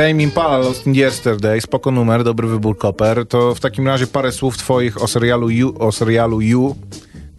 [0.00, 3.26] Tame Impala, Lost in Yesterday, spoko numer, dobry wybór Koper.
[3.26, 6.76] To w takim razie parę słów twoich o serialu You, o serialu You.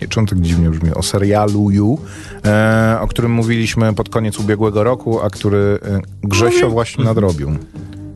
[0.02, 0.93] Nie, czemu tak dziwnie brzmi?
[0.93, 2.00] O serialu You,
[2.45, 7.58] e, o którym mówiliśmy pod koniec ubiegłego roku, a który e, Grzesio właśnie nadrobił.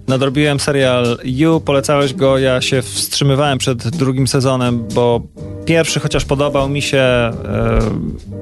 [0.07, 5.21] Nadrobiłem serial You, polecałeś go, ja się wstrzymywałem przed drugim sezonem, bo
[5.65, 7.33] pierwszy chociaż podobał mi się, e,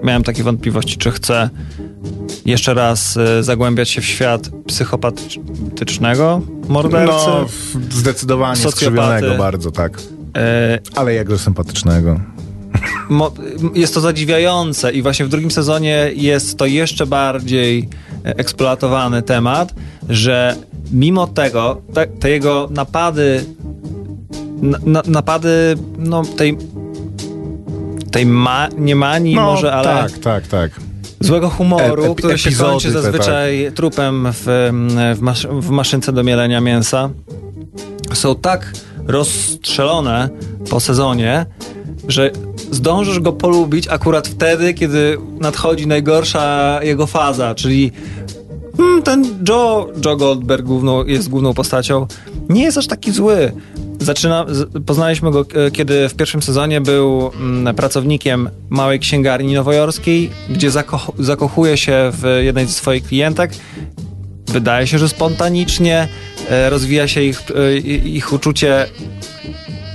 [0.04, 1.50] miałem takie wątpliwości, czy chcę
[2.46, 7.14] jeszcze raz e, zagłębiać się w świat psychopatycznego mordercy.
[7.28, 7.46] No,
[7.92, 9.98] zdecydowanie skrzywionego bardzo, tak.
[10.38, 12.20] E, Ale jakże sympatycznego.
[13.10, 13.34] mo-
[13.76, 17.90] jest to zadziwiające i właśnie w drugim sezonie jest to jeszcze bardziej
[18.24, 19.74] eksploatowany temat,
[20.10, 20.56] że
[20.94, 23.46] mimo tego, te, te jego napady
[24.62, 25.50] na, na, napady
[25.98, 26.58] no, tej
[28.12, 30.72] tej ma, nie manii No, może, ale tak, tak, tak.
[31.20, 33.02] złego humoru, E- epi- który się kończy tak.
[33.02, 34.44] zazwyczaj trupem w,
[35.16, 37.10] w, masz, w maszynce do mielenia mięsa,
[38.14, 38.74] są tak
[39.08, 40.30] rozstrzelone
[40.70, 41.46] po sezonie,
[42.08, 42.32] że
[42.72, 47.92] zdążysz go polubić akurat wtedy, kiedy nadchodzi najgorsza jego faza, czyli
[49.04, 52.08] ten Joe, Joe Goldberg główną, jest główną postacią,
[52.50, 53.52] nie jest aż taki zły.
[54.00, 54.46] Zaczyna,
[54.86, 61.12] poznaliśmy go, e, kiedy w pierwszym sezonie był mm, pracownikiem małej księgarni nowojorskiej, gdzie zakoch,
[61.20, 63.52] zakochuje się w jednej ze swoich klientek.
[64.48, 66.08] Wydaje się, że spontanicznie
[66.50, 68.88] e, rozwija się ich, e, ich uczucie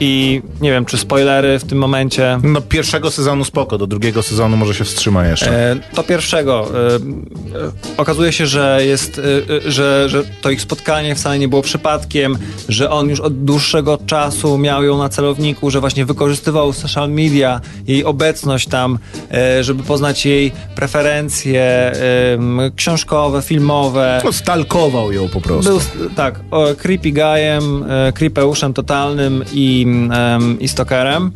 [0.00, 2.38] i nie wiem, czy spoilery w tym momencie.
[2.42, 5.70] No pierwszego sezonu spoko, do drugiego sezonu może się wstrzyma jeszcze.
[5.72, 6.68] E, To pierwszego.
[6.74, 9.22] e, e, Okazuje się, że jest, e,
[9.66, 13.98] e, że, że to ich spotkanie wcale nie było przypadkiem, że on już od dłuższego
[14.06, 18.98] czasu miał ją na celowniku, że właśnie wykorzystywał social media, jej obecność tam,
[19.32, 21.92] e, żeby poznać jej preferencje
[22.76, 24.20] książkowe, filmowe.
[24.24, 25.70] No, stalkował ją po prostu.
[25.98, 31.30] Był, tak, o, creepy guyem, e, creepeuszem totalnym i, em, i.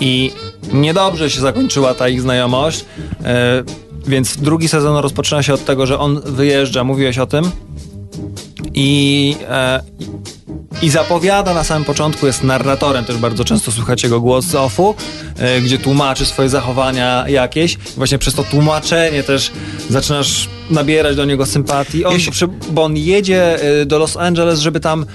[0.00, 0.32] I
[0.72, 2.84] niedobrze się zakończyła ta ich znajomość,
[3.24, 3.64] e,
[4.06, 7.50] więc drugi sezon rozpoczyna się od tego, że on wyjeżdża, mówiłeś o tym,
[8.74, 9.80] i, e,
[10.82, 14.94] i zapowiada na samym początku, jest narratorem, też bardzo często słuchacie go głos z offu,
[15.38, 17.76] e, gdzie tłumaczy swoje zachowania jakieś.
[17.96, 19.50] Właśnie przez to tłumaczenie też
[19.90, 22.04] zaczynasz nabierać do niego sympatii.
[22.04, 25.06] On, Jeśli- bo on jedzie e, do Los Angeles, żeby tam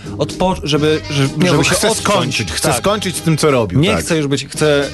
[0.64, 2.08] żeby, żeby, żeby bo się chce odciąć.
[2.08, 2.78] skończyć, chce Tak.
[2.78, 3.80] skończyć z tym, co robił.
[3.80, 4.00] Nie tak.
[4.00, 4.90] chcę już być, chcę.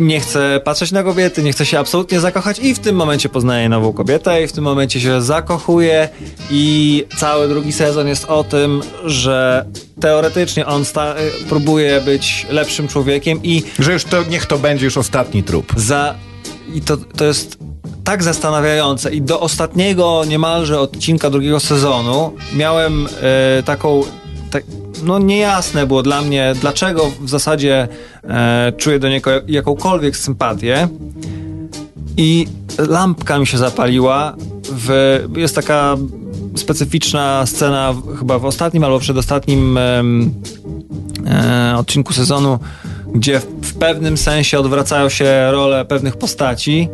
[0.00, 3.68] Nie chcę patrzeć na kobiety, nie chcę się absolutnie zakochać i w tym momencie poznaje
[3.68, 6.08] nową kobietę i w tym momencie się zakochuje
[6.50, 9.64] i cały drugi sezon jest o tym, że
[10.00, 10.84] teoretycznie on
[11.48, 15.72] próbuje być lepszym człowiekiem i Że już to, niech to będzie już ostatni trup.
[15.76, 16.14] za...
[16.74, 17.58] I to, to jest
[18.04, 23.08] tak zastanawiające i do ostatniego niemalże odcinka drugiego sezonu miałem
[23.58, 24.02] e, taką...
[24.50, 24.64] Tak,
[25.02, 27.88] no niejasne było dla mnie, dlaczego w zasadzie
[28.24, 30.88] e, czuję do niego jakąkolwiek sympatię
[32.16, 32.46] i
[32.78, 34.36] lampka mi się zapaliła.
[34.72, 35.96] W, jest taka
[36.56, 40.34] specyficzna scena chyba w ostatnim albo przedostatnim em,
[41.26, 42.58] e, odcinku sezonu,
[43.14, 46.88] gdzie w, w pewnym sensie odwracają się role pewnych postaci.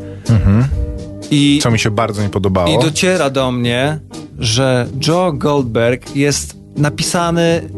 [1.30, 2.68] I, Co mi się bardzo nie podobało.
[2.68, 3.98] I dociera do mnie,
[4.38, 7.68] że Joe Goldberg jest napisany,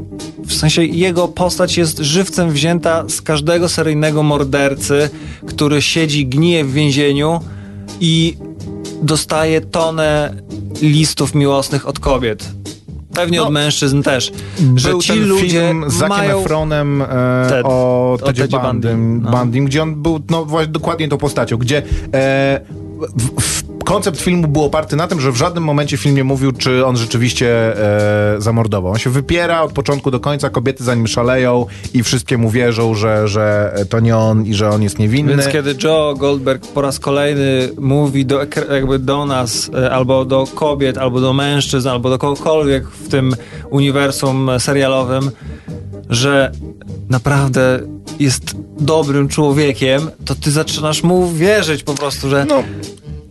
[0.47, 5.11] w sensie jego postać jest żywcem wzięta z każdego seryjnego mordercy,
[5.47, 7.41] który siedzi, gnije w więzieniu
[8.01, 8.37] i
[9.03, 10.35] dostaje tonę
[10.83, 12.49] listów miłosnych od kobiet.
[13.15, 14.33] Pewnie No, od mężczyzn też.
[14.77, 16.41] Że Był ci ten ludzie film z mają...
[16.41, 17.07] Efronem e,
[17.49, 17.67] Ted.
[17.67, 19.47] o O Tedzie Bundym, no.
[19.47, 21.83] Gdzie on był no, właśnie dokładnie tą postacią, gdzie
[22.15, 22.61] e,
[23.17, 23.56] w, w,
[23.87, 26.97] koncept filmu był oparty na tym, że w żadnym momencie film nie mówił, czy on
[26.97, 27.49] rzeczywiście
[28.37, 28.93] e, zamordował.
[28.93, 32.95] On się wypiera od początku do końca, kobiety za nim szaleją i wszystkie mu wierzą,
[32.95, 35.37] że, że to nie on i że on jest niewinny.
[35.37, 40.47] Więc kiedy Joe Goldberg po raz kolejny mówi do, jakby do nas, e, albo do
[40.55, 43.35] kobiet, albo do mężczyzn, albo do kogokolwiek w tym
[43.71, 45.31] uniwersum serialowym,
[46.11, 46.53] że
[47.09, 47.81] naprawdę
[48.21, 52.45] jest dobrym człowiekiem, to ty zaczynasz mu wierzyć po prostu, że...
[52.49, 52.63] No,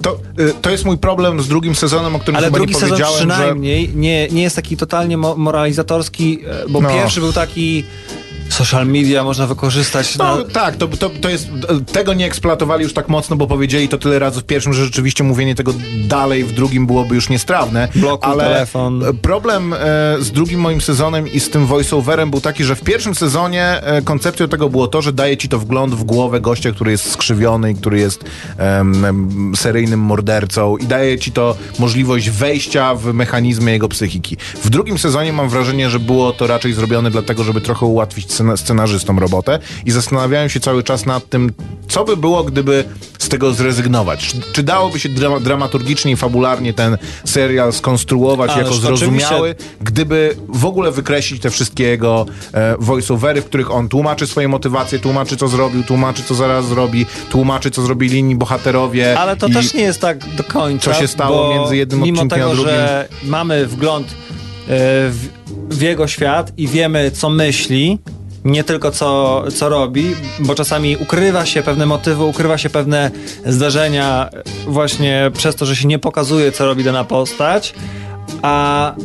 [0.05, 2.79] to, y, to jest mój problem z drugim sezonem, o którym ale chyba drugi nie
[2.79, 3.35] sezon powiedziałem, że...
[3.35, 6.89] przynajmniej nie, nie jest taki totalnie mo- moralizatorski, e, bo No.
[6.89, 7.83] pierwszy był taki
[8.49, 10.43] social media można wykorzystać No na...
[10.43, 11.47] tak, to, to, to jest,
[11.91, 15.23] tego nie eksploatowali już tak mocno, bo powiedzieli to tyle razy w pierwszym, że rzeczywiście
[15.23, 15.73] mówienie tego
[16.07, 17.87] dalej w drugim byłoby już niestrawne.
[17.95, 19.03] Blokuj ale telefon.
[19.21, 19.77] problem e,
[20.19, 24.01] z drugim moim sezonem i z tym voiceoverem był taki, że w pierwszym sezonie e,
[24.01, 27.71] koncepcją tego było to, że daje ci to wgląd w głowę gościa, który jest skrzywiony
[27.71, 28.23] i który jest
[28.57, 34.37] em, seryjnym mordercą i daje ci to możliwość wejścia w mechanizmy jego psychiki.
[34.63, 38.57] W drugim sezonie mam wrażenie, że było to raczej zrobione dlatego, żeby trochę ułatwić scena-
[38.57, 41.51] scenarzystom robotę i zastanawiałem się cały czas nad tym,
[41.87, 42.83] co by było, gdyby
[43.19, 44.35] z tego zrezygnować.
[44.53, 49.75] Czy, dałoby się dra- dramaturgicznie i fabularnie ten serial skonstruować Ależ jako zrozumiały, oczywiście.
[49.81, 54.99] gdyby w ogóle wykreślić te wszystkie jego e, voice-overy, w których on tłumaczy swoje motywacje,
[54.99, 59.19] tłumaczy co zrobił, tłumaczy co zaraz zrobi, tłumaczy co zrobili inni bohaterowie.
[59.19, 60.93] Ale to też nie jest tak do końca.
[60.93, 62.65] Co się stało między jednym odcinkiem a tego, drugim?
[62.65, 64.11] że mamy wgląd e,
[64.67, 65.27] w,
[65.69, 67.99] w jego świat i wiemy, co myśli,
[68.45, 73.11] nie tylko co, co robi, bo czasami ukrywa się pewne motywy, ukrywa się pewne
[73.45, 74.29] zdarzenia
[74.67, 77.73] właśnie przez to, że się nie pokazuje, co robi dana postać.
[78.41, 78.95] A,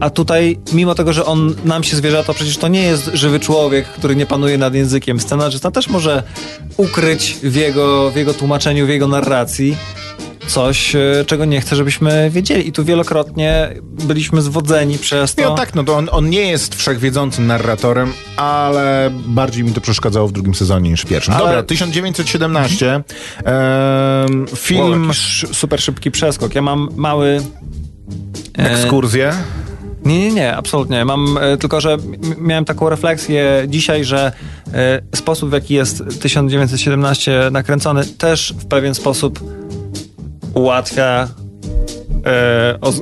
[0.00, 3.40] a tutaj, mimo tego, że on nam się zwierza, to przecież to nie jest żywy
[3.40, 5.20] człowiek, który nie panuje nad językiem.
[5.20, 6.22] Scenarzysta też może
[6.76, 9.76] ukryć w jego, w jego tłumaczeniu, w jego narracji
[10.46, 12.68] coś, e, czego nie chce, żebyśmy wiedzieli.
[12.68, 15.42] I tu wielokrotnie byliśmy zwodzeni przez to.
[15.42, 20.28] No tak, no to on, on nie jest wszechwiedzącym narratorem, ale bardziej mi to przeszkadzało
[20.28, 21.34] w drugim sezonie niż w pierwszym.
[21.34, 22.94] Ale- Dobra, 1917.
[22.94, 23.02] em,
[24.46, 26.54] Wow, film, sz- super szybki przeskok.
[26.54, 27.40] Ja mam mały...
[28.58, 29.32] e, ekskurzję.
[30.04, 31.04] Nie, nie, nie, absolutnie.
[31.04, 31.96] Mam e, tylko, że
[32.38, 34.32] miałem taką refleksję dzisiaj, że
[34.74, 39.40] e, sposób, w jaki jest 1917 nakręcony, też w pewien sposób
[40.54, 41.28] ułatwia
[42.26, 42.92] e, o,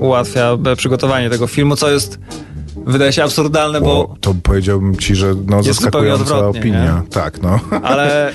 [0.00, 2.18] ułatwia przygotowanie tego filmu, co jest
[2.86, 7.02] wydaje się absurdalne, bo Bo to powiedziałbym ci, że no, Jest zaskakująca opinia.
[7.10, 7.60] Tak, no.
[7.82, 8.34] ale e,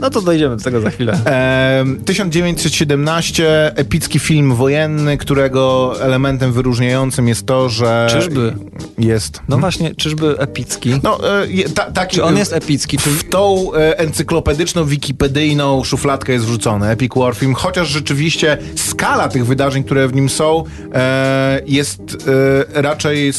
[0.00, 1.20] no to dojdziemy do tego za chwilę.
[1.24, 8.06] Em, 1917, epicki film wojenny, którego elementem wyróżniającym jest to, że...
[8.10, 8.54] Czyżby?
[8.98, 9.40] Jest.
[9.48, 11.00] No właśnie, czyżby epicki?
[11.02, 12.98] No, e, ta, taki, Czy on jest epicki?
[12.98, 13.10] Czy...
[13.10, 19.46] W tą e, encyklopedyczną, wikipedyjną szufladkę jest wrzucony Epic War Film, chociaż rzeczywiście skala tych
[19.46, 22.00] wydarzeń, które w nim są, e, jest
[22.76, 23.32] e, raczej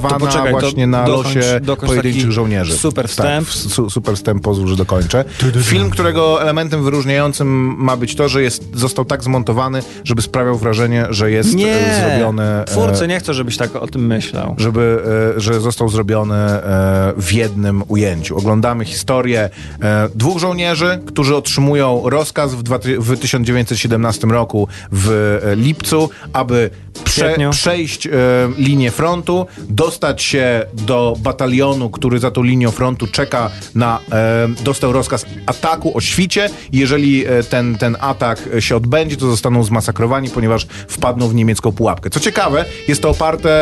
[0.00, 2.76] soczewkowana To poczekaj, to właśnie na dokończ- losie dokończ pojedynczych żołnierzy.
[2.78, 3.46] super wstęp.
[3.48, 5.24] Tak, su, super wstęp, pozwól, że dokończę.
[5.62, 11.06] Film, którego elementem wyróżniającym ma być to, że jest, został tak zmontowany, żeby sprawiał wrażenie,
[11.10, 12.42] że jest Nie, e, zrobiony...
[12.42, 14.54] e, twórcy nie chcą, żebyś tak o tym myślał.
[14.58, 15.02] żeby,
[15.36, 18.36] e, że został zrobiony e, w jednym ujęciu.
[18.38, 19.50] Oglądamy historię
[19.82, 25.10] e, dwóch żołnierzy, którzy otrzymują rozkaz w, dwa, w 1917 roku w
[25.44, 26.70] e, lipcu, aby
[27.04, 28.10] prze, przejść e,
[28.58, 29.46] linię frontu,
[29.84, 35.96] dostać się do batalionu, który za tą linią frontu czeka na, e, dostał rozkaz ataku
[35.96, 36.50] o świcie.
[36.72, 42.10] Jeżeli e, ten, ten atak się odbędzie, to zostaną zmasakrowani, ponieważ wpadną w niemiecką pułapkę.
[42.10, 43.52] Co ciekawe, jest to oparte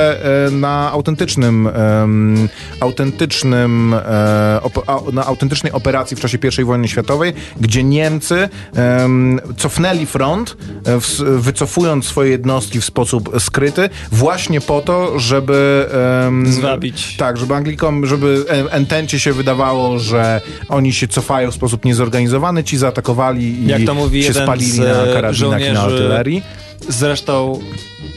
[0.47, 2.49] e, na autentycznym, em,
[2.81, 9.41] autentycznym, e, op, a, na autentycznej operacji w czasie I wojny światowej, gdzie Niemcy em,
[9.57, 11.07] cofnęli front, e, w,
[11.43, 16.12] wycofując swoje jednostki w sposób skryty, właśnie po to, żeby em,
[16.45, 17.17] Zwabić.
[17.17, 22.77] tak, żeby Anglikom, żeby Entencie się wydawało, że oni się cofają w sposób niezorganizowany, ci
[22.79, 26.43] zaatakowali i Jak to mówi się spalili na e, karabinach i na artylerii.
[26.89, 27.61] Zresztą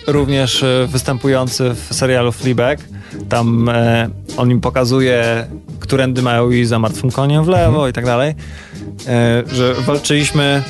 [0.08, 2.80] również e, występujący w serialu Fleabag.
[3.30, 5.48] Tam e, on im pokazuje,
[5.80, 7.90] którędy mają iść za martwym koniem w lewo Mhm.
[7.90, 8.36] i tak dalej.
[9.08, 10.64] E, że walczyliśmy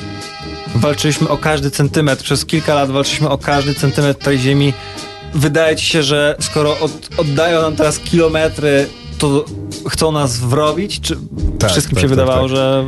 [0.74, 2.22] walczyliśmy o każdy centymetr.
[2.24, 4.72] Przez kilka lat walczyliśmy o każdy centymetr tej ziemi.
[5.34, 8.86] Wydaje ci się, że skoro od, oddają nam teraz kilometry,
[9.18, 9.44] to
[9.88, 11.00] chcą nas wrobić?
[11.00, 11.16] Czy
[11.58, 12.56] Tak, wszystkim tak, się tak, wydawało, tak.
[12.56, 12.84] że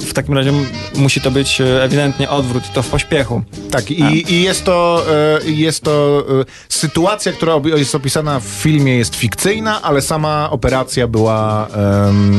[0.00, 0.52] w- takim razie
[0.96, 3.42] musi to być e, ewidentnie odwrót i to w pośpiechu.
[3.70, 5.02] Tak, i, i jest to,
[5.44, 11.08] e, jest to e, sytuacja, która jest opisana w filmie, jest fikcyjna, ale sama operacja
[11.08, 11.68] była,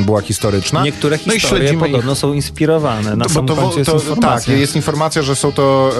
[0.05, 0.83] była historyczna.
[0.83, 1.79] Niektóre No historie ich.
[1.79, 3.15] podobno są inspirowane.
[3.15, 4.53] Na To- samym bo to, jest to, informacja.
[4.53, 5.91] Tak, jest informacja, że są to,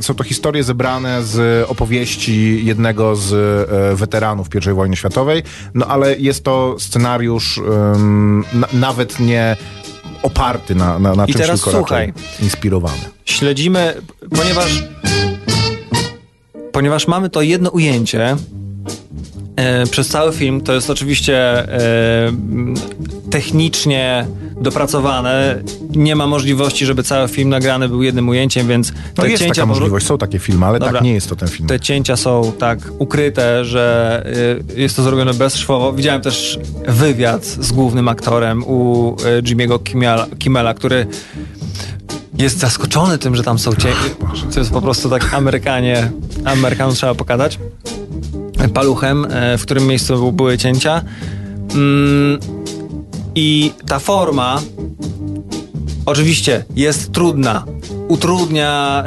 [0.00, 3.30] są to historie zebrane z opowieści jednego z
[3.98, 5.42] weteranów I wojny światowej,
[5.74, 9.56] no ale jest to scenariusz em, na, nawet nie
[10.22, 12.12] oparty na, na, na czymś teraz tylko słuchaj.
[12.42, 13.00] inspirowany.
[13.24, 13.94] Śledzimy,
[14.36, 14.84] ponieważ
[16.72, 18.36] ponieważ mamy to jedno ujęcie
[19.56, 22.32] e, przez cały film to jest oczywiście e,
[23.30, 24.26] technicznie
[24.60, 25.62] dopracowane.
[25.90, 29.54] Nie ma możliwości, żeby cały film nagrany był jednym ujęciem, więc No te jest cięcia
[29.54, 30.92] taka możliwość, są takie filmy, ale Dobra.
[30.92, 31.68] tak nie jest to ten film.
[31.68, 34.22] te cięcia są tak ukryte, że
[34.76, 35.92] y, jest to zrobione bezszwowo.
[35.92, 41.06] Widziałem też wywiad z głównym aktorem u y, Jimmy'ego Kimmela, Kimmela, który
[42.38, 43.98] jest zaskoczony tym, że tam są cięcia.
[44.54, 46.10] To jest po prostu tak Amerykanie,
[46.44, 47.58] Amerykanom trzeba pokazać.
[48.68, 51.02] Paluchem, e, w którym miejscu były cięcia.
[51.74, 52.38] Mm,
[53.34, 54.62] I ta forma
[56.06, 57.64] oczywiście jest trudna.
[58.08, 59.04] Utrudnia,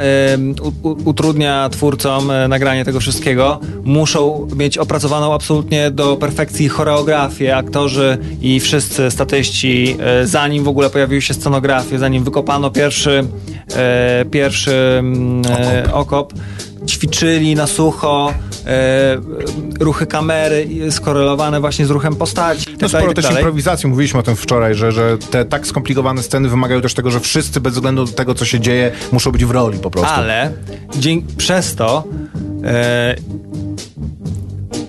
[1.04, 3.60] utrudnia twórcom e, nagranie tego wszystkiego.
[3.84, 10.90] Muszą mieć opracowaną absolutnie do perfekcji choreografię, aktorzy i wszyscy statyści, e, zanim w ogóle
[10.90, 13.24] pojawiły się scenografie, zanim wykopano pierwszy,
[13.76, 16.34] e, pierwszy mm, e, okop,
[16.90, 18.34] ćwiczyli na sucho,
[18.66, 19.20] e,
[19.80, 22.66] ruchy kamery skorelowane właśnie z ruchem postaci.
[22.72, 23.38] No tak dalej, sporo tak też dalej.
[23.38, 27.20] improwizacji, mówiliśmy o tym wczoraj, że, że te tak skomplikowane sceny wymagają też tego, że
[27.20, 30.14] wszyscy bez względu do tego, co się dzieje, muszą być w roli po prostu.
[30.14, 30.52] Ale
[30.96, 32.04] dzięki, przez to
[32.64, 33.14] e,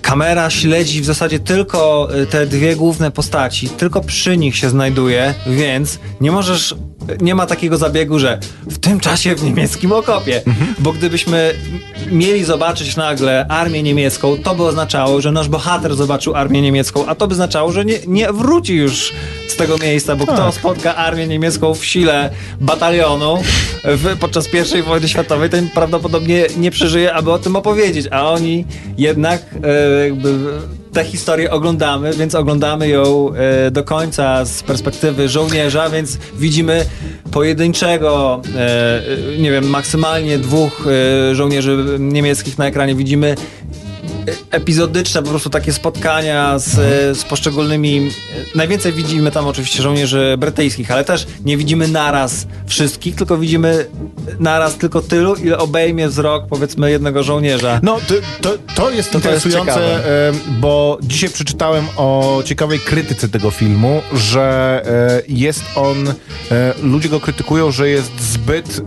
[0.02, 5.34] kamera śledzi w zasadzie tylko e, te dwie główne postaci, tylko przy nich się znajduje,
[5.46, 6.74] więc nie możesz,
[7.20, 10.42] nie ma takiego zabiegu, że w tym czasie w niemieckim okopie,
[10.78, 11.54] bo gdybyśmy
[12.10, 17.14] mieli zobaczyć nagle armię niemiecką, to by oznaczało, że nasz bohater zobaczył armię niemiecką, a
[17.14, 19.12] to by oznaczało, że nie, nie wróci już
[19.48, 22.30] z tego miejsca, bo kto spotka armię niemiecką w sile
[22.60, 23.38] batalionu
[23.84, 24.48] w, podczas
[24.78, 28.64] I wojny światowej, ten prawdopodobnie nie przeżyje, aby o tym opowiedzieć, a oni
[28.98, 30.38] jednak e, jakby
[30.92, 36.86] tę historię oglądamy, więc oglądamy ją e, do końca z perspektywy żołnierza, więc widzimy
[37.32, 40.86] pojedynczego, e, e, nie wiem, maksymalnie dwóch
[41.30, 42.94] e, żołnierzy niemieckich na ekranie.
[42.94, 43.34] Widzimy
[44.50, 46.70] epizodyczne po prostu takie spotkania z,
[47.18, 48.10] z poszczególnymi.
[48.54, 53.86] Najwięcej widzimy tam oczywiście żołnierzy brytyjskich, ale też nie widzimy naraz wszystkich, tylko widzimy
[54.38, 57.80] naraz tylko tylu, ile obejmie wzrok powiedzmy jednego żołnierza.
[57.82, 60.28] No, to, to, to jest To to jest interesujące, ciekawe.
[60.28, 66.14] e, bo dzisiaj przeczytałem o ciekawej krytyce tego filmu, że e, jest on, e,
[66.82, 68.80] ludzie go krytykują, że jest zbyt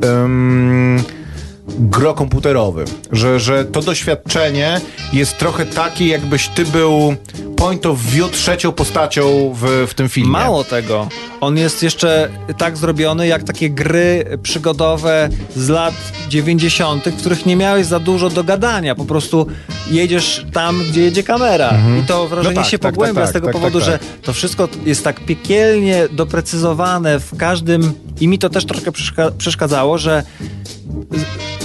[1.70, 4.82] em, grokomputerowy, że, że to doświadczenie
[5.13, 7.16] jest trochę takie, jakbyś ty był
[7.56, 10.32] point of view trzecią postacią w, w tym filmie.
[10.32, 11.08] Mało tego,
[11.41, 15.93] on jest jeszcze tak zrobiony jak takie gry przygodowe z lat
[16.30, 18.95] 90., w których nie miałeś za dużo do gadania.
[18.95, 19.47] Po prostu
[19.91, 21.74] jedziesz tam, gdzie jedzie kamera.
[22.03, 24.01] I to wrażenie No tak, się tak, pogłębia tak, z tego tak, powodu, tak, tak.
[24.01, 27.93] że to wszystko jest tak piekielnie doprecyzowane w każdym.
[28.20, 30.24] I mi to też troszkę przeszka- przeszkadzało, że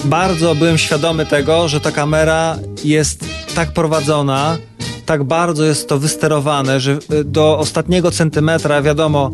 [0.05, 3.25] bardzo byłem świadomy tego, że ta kamera jest
[3.55, 4.59] tak prowadzona,
[5.11, 9.31] tak bardzo jest to wysterowane, że y, do ostatniego centymetra wiadomo,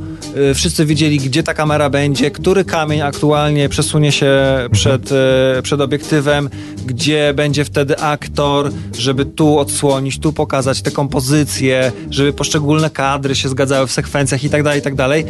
[0.50, 4.34] y, wszyscy wiedzieli, gdzie ta kamera będzie, który kamień aktualnie przesunie się
[4.72, 5.12] przed,
[5.58, 6.50] y, przed obiektywem,
[6.86, 13.48] gdzie będzie wtedy aktor, żeby tu odsłonić, tu pokazać te kompozycje, żeby poszczególne kadry się
[13.48, 15.24] zgadzały w sekwencjach i tak dalej, i tak dalej,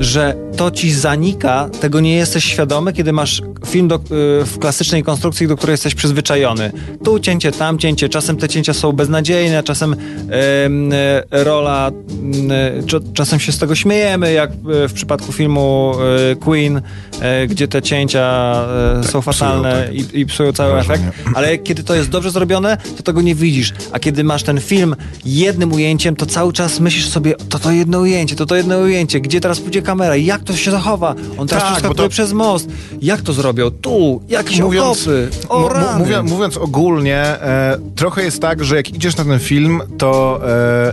[0.00, 4.00] że to ci zanika, tego nie jesteś świadomy, kiedy masz film do, y,
[4.44, 6.72] w klasycznej konstrukcji, do której jesteś przyzwyczajony.
[7.04, 11.90] Tu cięcie, tam cięcie, czasem te cięcia są beznadziejne, czasem em, e, rola,
[12.22, 15.92] m, e, czasem się z tego śmiejemy, jak e, w przypadku filmu
[16.40, 16.82] Queen,
[17.48, 18.54] gdzie te cięcia
[19.00, 19.94] e, są fatalne tak.
[19.94, 21.08] i, i psują cały Wrażenie.
[21.08, 23.72] efekt, ale kiedy to jest dobrze zrobione, to tego nie widzisz.
[23.92, 28.00] A kiedy masz ten film jednym ujęciem, to cały czas myślisz sobie, to to jedno
[28.00, 31.14] ujęcie, to to jedno ujęcie, gdzie teraz pójdzie kamera, jak to się zachowa?
[31.38, 32.68] On teraz Tak, przeskakuje bo to- przez most.
[33.02, 33.70] Jak to zrobią?
[33.70, 35.28] Tu, jakieś Mówiąc, okopy.
[35.48, 40.40] O, mówiąc, mówiąc ogólnie, e, trochę jest tak, że jak idziesz na ten film, to
[40.48, 40.92] e,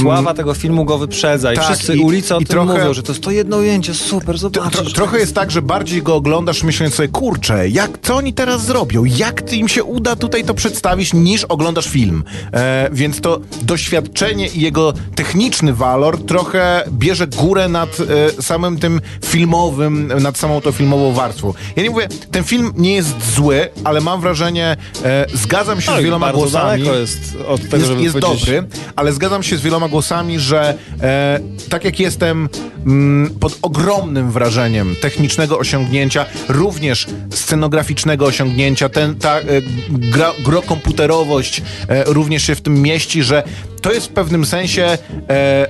[0.00, 2.94] Sława tego filmu go wyprzedza i Tak, wszyscy i- ulice o i tym trochę- mówią,
[2.94, 4.92] że to jest to jedno ujęcie, super, Tro, zobaczysz.
[4.92, 9.04] trochę jest tak, że bardziej go oglądasz myśląc sobie, kurczę, jak, co oni teraz zrobią?
[9.04, 12.24] Jak im się uda tutaj to przedstawić, niż oglądasz film?
[12.52, 17.96] E, więc to doświadczenie i jego techniczny walor trochę bierze górę nad
[18.38, 21.54] e, samym tym filmowym, nad samą tą filmową warstwą.
[21.76, 26.00] Ja nie mówię, ten film nie jest zły, ale mam wrażenie, e, zgadzam się Oj,
[26.00, 26.84] z wieloma głosami.
[26.86, 28.64] jest od tego, jest, jest dobry,
[28.96, 32.48] ale zgadzam się z wieloma głosami, że e, tak jak jestem
[32.86, 39.44] mm, pod ogromnym wrażeniem technicznego osiągnięcia, również scenograficznego osiągnięcia, ten, ta e,
[39.90, 43.42] gra, grokomputerowość e, również się w tym mieści, że
[43.82, 44.98] to jest w pewnym sensie
[45.30, 45.66] e,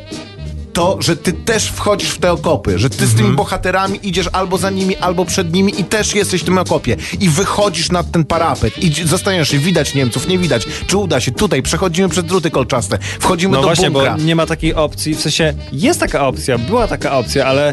[0.81, 4.59] to, że ty też wchodzisz w te okopy, że ty z tymi bohaterami idziesz albo
[4.59, 8.25] za nimi, albo przed nimi i też jesteś w tym okopie i wychodzisz nad ten
[8.25, 12.51] parapet i zastanawiasz się, widać Niemców, nie widać, czy uda się, tutaj przechodzimy przez druty
[12.51, 14.17] kolczaste, wchodzimy No do właśnie, bunkra.
[14.17, 17.73] bo nie ma takiej opcji, w sensie jest taka opcja, była taka opcja, ale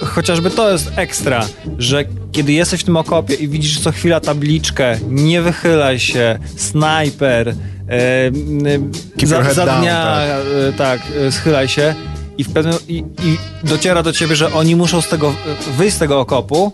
[0.00, 1.46] chociażby to jest ekstra,
[1.78, 7.48] że kiedy jesteś w tym okopie i widzisz co chwila tabliczkę, nie wychylaj się, snajper,
[7.48, 10.30] e, za, za down, dnia, tak.
[10.68, 11.94] e, tak, e, schylaj się
[12.38, 15.34] i, w pewnym, i, i dociera do ciebie, że oni muszą z tego,
[15.76, 16.72] wyjść z tego okopu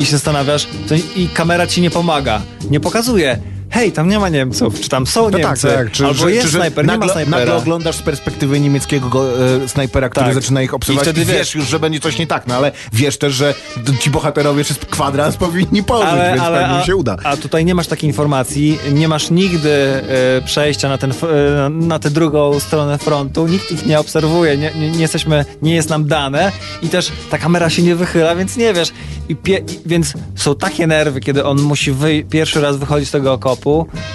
[0.00, 0.68] i się zastanawiasz,
[1.16, 3.38] i kamera ci nie pomaga, nie pokazuje,
[3.70, 5.90] hej, tam nie ma Niemców, czy tam są No tak, Niemcy, tak.
[5.90, 7.38] Czy, albo że, jest czy, snajper, nie nagle, ma snajpera.
[7.38, 10.34] nagle oglądasz z perspektywy niemieckiego go, e, snajpera, który Tak.
[10.34, 12.72] zaczyna ich obserwować I wtedy wiesz, wiesz- już, że będzie coś nie tak, no ale
[12.92, 13.54] wiesz też, że
[14.00, 17.16] ci bohaterowie przez kwadrans powinni pożyć, więc pewnie im się uda.
[17.24, 20.02] A tutaj nie masz takiej informacji, nie masz nigdy e,
[20.44, 24.90] przejścia na, ten, e, na tę drugą stronę frontu, nikt ich nie obserwuje, nie, nie,
[24.90, 26.52] nie jesteśmy, nie jest nam dane
[26.82, 28.92] i też ta kamera się nie wychyla, więc nie wiesz.
[29.28, 33.12] I pie, i, więc są takie nerwy, kiedy on musi wy, pierwszy raz wychodzić z
[33.12, 33.57] tego okopu,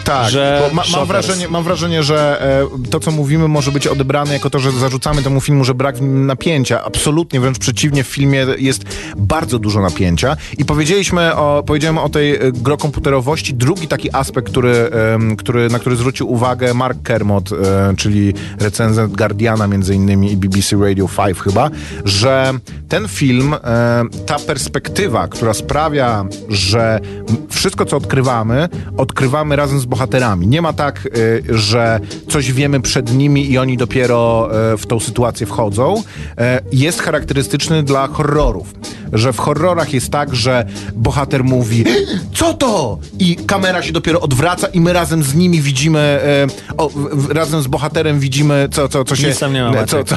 [0.03, 2.41] Tak, że ma, mam, wrażenie, mam wrażenie, że
[2.85, 5.97] e, to, co mówimy, może być odebrane jako to, że zarzucamy temu filmu, że brak
[5.97, 6.83] w nim napięcia.
[6.83, 8.83] Absolutnie, wręcz przeciwnie, w filmie jest
[9.17, 10.37] bardzo dużo napięcia.
[10.57, 13.53] I powiedzieliśmy o, powiedziałem o tej e, grokomputerowości.
[13.53, 19.15] Drugi taki aspekt, który, em, który, na który zwrócił uwagę Mark Kermot, e, czyli recenzent
[19.15, 21.69] Guardiana między innymi i BBC Radio 5 chyba,
[22.05, 22.53] że
[22.89, 23.57] ten film, e,
[24.25, 26.99] ta perspektywa, która sprawia, że
[27.49, 30.47] wszystko, co odkrywamy, odkrywamy razem z bohaterami.
[30.47, 34.99] Nie ma tak, y, że coś wiemy przed nimi i oni dopiero y, w tą
[34.99, 36.03] sytuację wchodzą.
[36.37, 38.73] E, Jest charakterystyczny dla horrorów.
[39.13, 40.65] Że w horrorach jest tak, że
[40.95, 41.83] bohater mówi
[42.33, 42.97] co to?
[43.19, 47.61] I kamera się dopiero odwraca i my razem z nimi widzimy, e, o, w- razem
[47.61, 49.27] z bohaterem widzimy, co, co, co się...
[49.71, 50.15] Tam ma, co, co,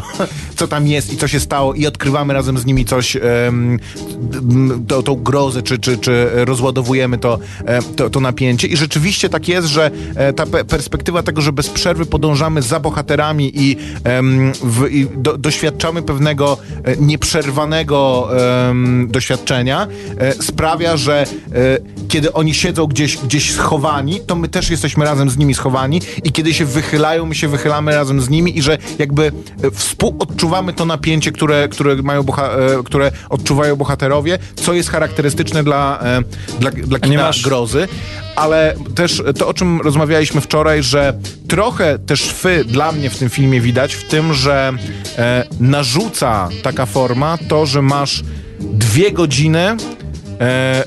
[0.57, 3.17] co tam jest i co się stało i odkrywamy razem z nimi coś,
[4.89, 8.69] to, tą grozę, czy, czy, czy rozładowujemy to, e, to, to napięcie.
[8.69, 12.81] I rzeczywiście tak jest, że e, ta pe perspektywa tego, że bez przerwy podążamy za
[12.81, 13.77] bohaterami i,
[14.63, 18.29] w, i do, doświadczamy pewnego e, nieprzerwanego
[19.09, 19.87] doświadczenia,
[20.19, 21.27] e, sprawia, że
[22.09, 26.33] kiedy oni siedzą gdzieś, gdzieś schowani, to my też jesteśmy razem z nimi schowani i
[26.33, 29.33] kiedy się wychylają, my się wychylamy razem z nimi i że jakby
[29.73, 32.25] współodczuwamy to napięcie, które, które, mają
[32.85, 36.01] które odczuwają bohaterowie, co jest charakterystyczne dla,
[36.61, 37.89] dla, dla kina masz- grozy,
[38.37, 41.19] ale też to, o czym rozmawialiśmy wczoraj, że
[41.49, 44.73] trochę też szwy dla mnie w tym filmie widać, w tym, że
[45.19, 48.25] e, narzuca taka forma to, że masz
[48.61, 49.77] dwie godziny
[50.41, 50.85] E,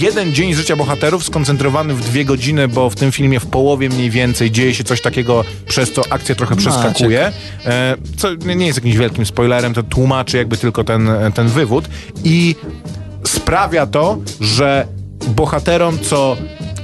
[0.00, 4.10] jeden dzień życia bohaterów skoncentrowany w dwie godziny, bo w tym filmie w połowie mniej
[4.10, 7.32] więcej dzieje się coś takiego, przez co akcja trochę przeskakuje.
[7.66, 11.88] E, co nie jest jakimś wielkim spoilerem, to tłumaczy jakby tylko ten, ten wywód.
[12.24, 12.56] I
[13.24, 14.86] sprawia to, że
[15.28, 16.36] bohaterom co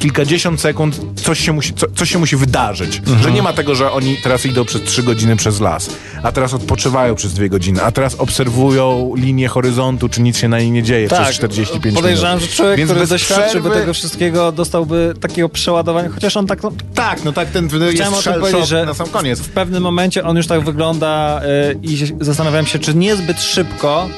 [0.02, 3.02] kilkadziesiąt sekund coś się musi, co, coś się musi wydarzyć.
[3.22, 5.90] Że nie ma tego, że oni teraz idą przez trzy godziny przez las,
[6.22, 10.58] a teraz odpoczywają przez dwie godziny, a teraz obserwują linię horyzontu, czy nic się na
[10.58, 11.94] niej nie dzieje przez 45 minut.
[11.94, 16.46] Tak, Podejrzewam, że człowiek, Więc który doświadczyłby przerwy- tego wszystkiego, dostałby takiego przeładowania, chociaż on
[16.46, 19.40] tak, no, Tak, no tak, ten Chciałem jest o tym powiedzieć, że na sam koniec.
[19.40, 21.40] w pewnym momencie on już tak wygląda
[21.72, 24.08] y, i zastanawiałem się, czy niezbyt szybko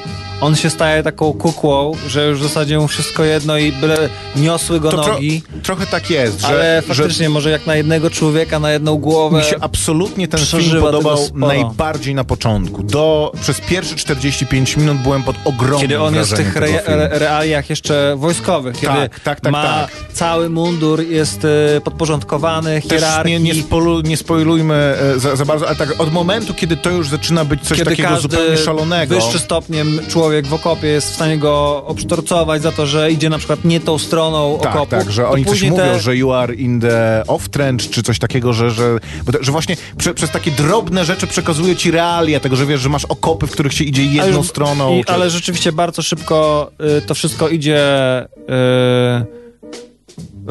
[0.45, 4.81] on się staje taką kukłą, że już w zasadzie mu wszystko jedno i byle niosły
[4.81, 5.43] go To tro, nogi.
[5.63, 9.39] trochę tak jest, że, ale że faktycznie może jak na jednego człowieka, na jedną głowę.
[9.39, 12.83] Mi się absolutnie ten film podobał najbardziej na początku.
[12.83, 17.09] Do, przez pierwsze 45 minut byłem pod ogromnym Kiedy on jest w tych re, re,
[17.19, 19.91] realiach jeszcze wojskowych, kiedy Tak, tak, tak, ma tak.
[20.13, 23.33] cały mundur, jest y, podporządkowany, hierarchii.
[23.33, 26.91] nie, nie, spolu, nie spoilujmy e, za, za bardzo, ale tak od momentu, kiedy to
[26.91, 29.15] już zaczyna być coś kiedy takiego zupełnie szalonego.
[29.15, 33.39] wyższy stopniem człowiek w okopie jest w stanie go obsztorcować za to, że idzie na
[33.39, 34.91] przykład nie tą stroną Tak, okopu.
[34.91, 38.03] tak, że oni coś później mówią, te- że you are in the off trend, czy
[38.03, 38.99] coś takiego, że, że,
[39.41, 43.05] że właśnie prze, przez takie drobne rzeczy przekazuje ci realia tego, że wiesz, że masz
[43.05, 44.99] okopy, w których się idzie jedną już- stroną.
[44.99, 45.13] I, czy...
[45.13, 47.79] Ale rzeczywiście bardzo szybko y, to wszystko idzie
[48.25, 49.45] y,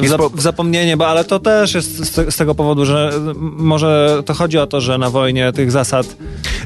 [0.02, 4.34] zap, zapomnienie, bo ale to też jest z, te, z tego powodu, że może to
[4.34, 6.16] chodzi o to, że na wojnie tych zasad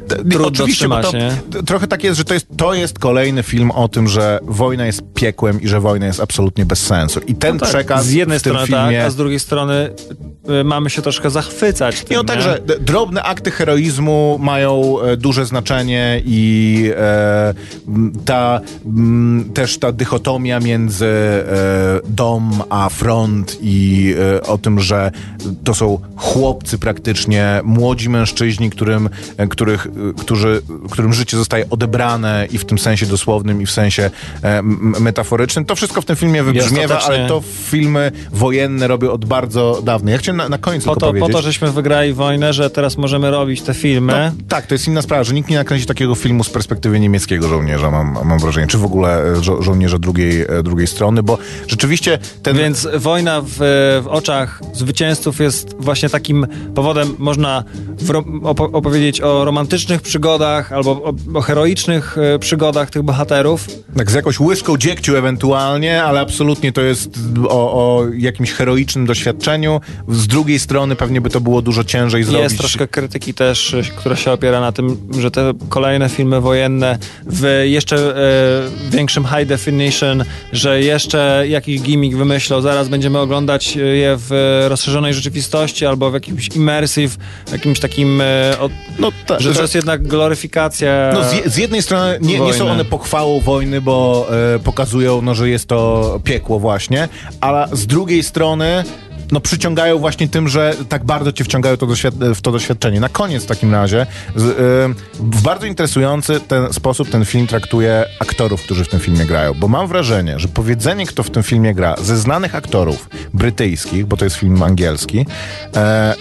[0.09, 1.31] trudno Oczywiście, trzymać, to, nie?
[1.67, 5.03] trochę tak jest, że to jest, to jest kolejny film o tym, że wojna jest
[5.15, 7.21] piekłem i że wojna jest absolutnie bez sensu.
[7.27, 8.99] I ten tak, przekaz z jednej w tym strony filmie...
[8.99, 9.91] tak, a z drugiej strony
[10.61, 12.33] y, mamy się troszkę zachwycać tym, I on nie?
[12.33, 17.55] także d- drobne akty heroizmu mają e, duże znaczenie i e,
[18.25, 21.45] ta m, też ta dychotomia między e,
[22.09, 23.18] dom a front
[23.61, 25.11] i e, o tym, że
[25.65, 29.87] to są chłopcy praktycznie, młodzi mężczyźni, którym, e, których
[30.19, 34.11] którzy, którym życie zostaje odebrane i w tym sensie dosłownym, i w sensie
[34.43, 34.63] e,
[35.01, 35.65] metaforycznym.
[35.65, 40.11] To wszystko w tym filmie wybrzmiewa, ostatecznie- ale to filmy wojenne robię od bardzo dawna.
[40.11, 41.33] Ja chciałem na, na koniec Po to, po powiedzieć.
[41.33, 44.33] to, żeśmy wygrali wojnę, że teraz możemy robić te filmy.
[44.37, 47.49] No, tak, to jest inna sprawa, że nikt nie nakręci takiego filmu z perspektywy niemieckiego
[47.49, 51.39] żołnierza, mam, mam wrażenie, czy w ogóle e, żo żołnierza drugiej, e, drugiej strony, bo
[51.67, 52.57] rzeczywiście ten...
[52.57, 53.57] Więc wojna w,
[54.03, 57.65] w oczach zwycięzców jest właśnie takim powodem, można
[58.43, 63.67] opo opowiedzieć o romantycznych przygodach albo o, o heroicznych e, przygodach tych bohaterów.
[63.97, 69.81] Tak, z jakąś łyżką dziegciu ewentualnie, ale absolutnie to jest o, o jakimś heroicznym doświadczeniu.
[70.09, 72.43] Z drugiej strony pewnie by to było dużo ciężej zrobić.
[72.43, 76.99] Jest troszkę krytyki też, e, która się opiera na tym, że te kolejne filmy wojenne
[77.27, 84.17] w jeszcze e, większym high definition, że jeszcze jakiś gimmick wymyślą, zaraz będziemy oglądać je
[84.19, 87.17] w rozszerzonej rzeczywistości albo w jakimś immersive,
[87.53, 88.55] jakimś takim, e,
[88.99, 92.55] No, ta, że to że- jest jednak gloryfikacja No z, z jednej strony nie, nie
[92.55, 97.09] są one pochwałą wojny, bo e, pokazują, no, że jest to piekło właśnie,
[97.41, 98.85] ale z drugiej strony
[99.33, 101.87] no przyciągają właśnie tym, że tak bardzo cię wciągają to
[102.35, 103.01] w to doświadczenie.
[103.01, 104.07] Na koniec w takim razie
[104.37, 104.55] z, e,
[105.15, 109.69] w bardzo interesujący ten sposób ten film traktuje aktorów, którzy w tym filmie grają, bo
[109.69, 114.25] mam wrażenie, że powiedzenie, kto w tym filmie gra, ze znanych aktorów brytyjskich, bo to
[114.25, 115.27] jest film angielski,
[115.77, 116.15] e,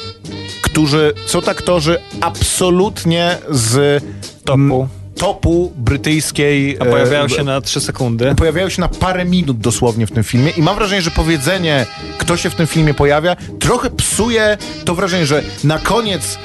[0.62, 4.04] którzy są to aktorzy absolutnie z
[4.44, 4.88] topu,
[5.18, 6.78] topu brytyjskiej.
[6.80, 8.36] a pojawiają e, się na 3 sekundy.
[8.36, 11.86] Pojawiają się na parę minut dosłownie w tym filmie i mam wrażenie, że powiedzenie,
[12.18, 16.38] kto się w tym filmie pojawia, trochę psuje to wrażenie, że na koniec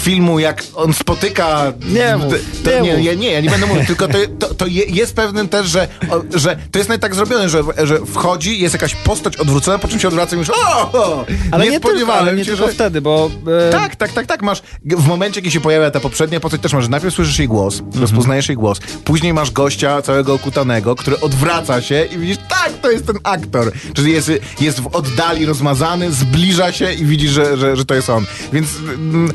[0.00, 1.72] filmu, jak on spotyka...
[1.88, 2.34] Nie mów,
[2.64, 5.16] to, nie nie, ja, nie, ja nie będę mówił, tylko to, to, to je, jest
[5.16, 9.36] pewnym też, że, o, że to jest tak zrobione, że, że wchodzi, jest jakaś postać
[9.36, 12.44] odwrócona, po czym się odwraca i już o, o Ale nie, tylko, spodziewałem ale nie
[12.44, 12.72] się, tylko że...
[12.72, 13.30] wtedy, bo
[13.68, 14.42] e, Tak, tak, tak, tak.
[14.42, 17.48] Masz w momencie, kiedy się pojawia ta poprzednia postać, też masz, że najpierw słyszysz jej
[17.48, 22.72] głos, rozpoznajesz jej głos, później masz gościa całego okutanego, który odwraca się i widzisz, tak,
[22.82, 23.72] to jest ten aktor.
[23.94, 28.10] Czyli jest, jest w oddali rozmazany, zbliża się i widzisz, że, że, że to jest
[28.10, 28.24] on.
[28.52, 29.32] Więc mm,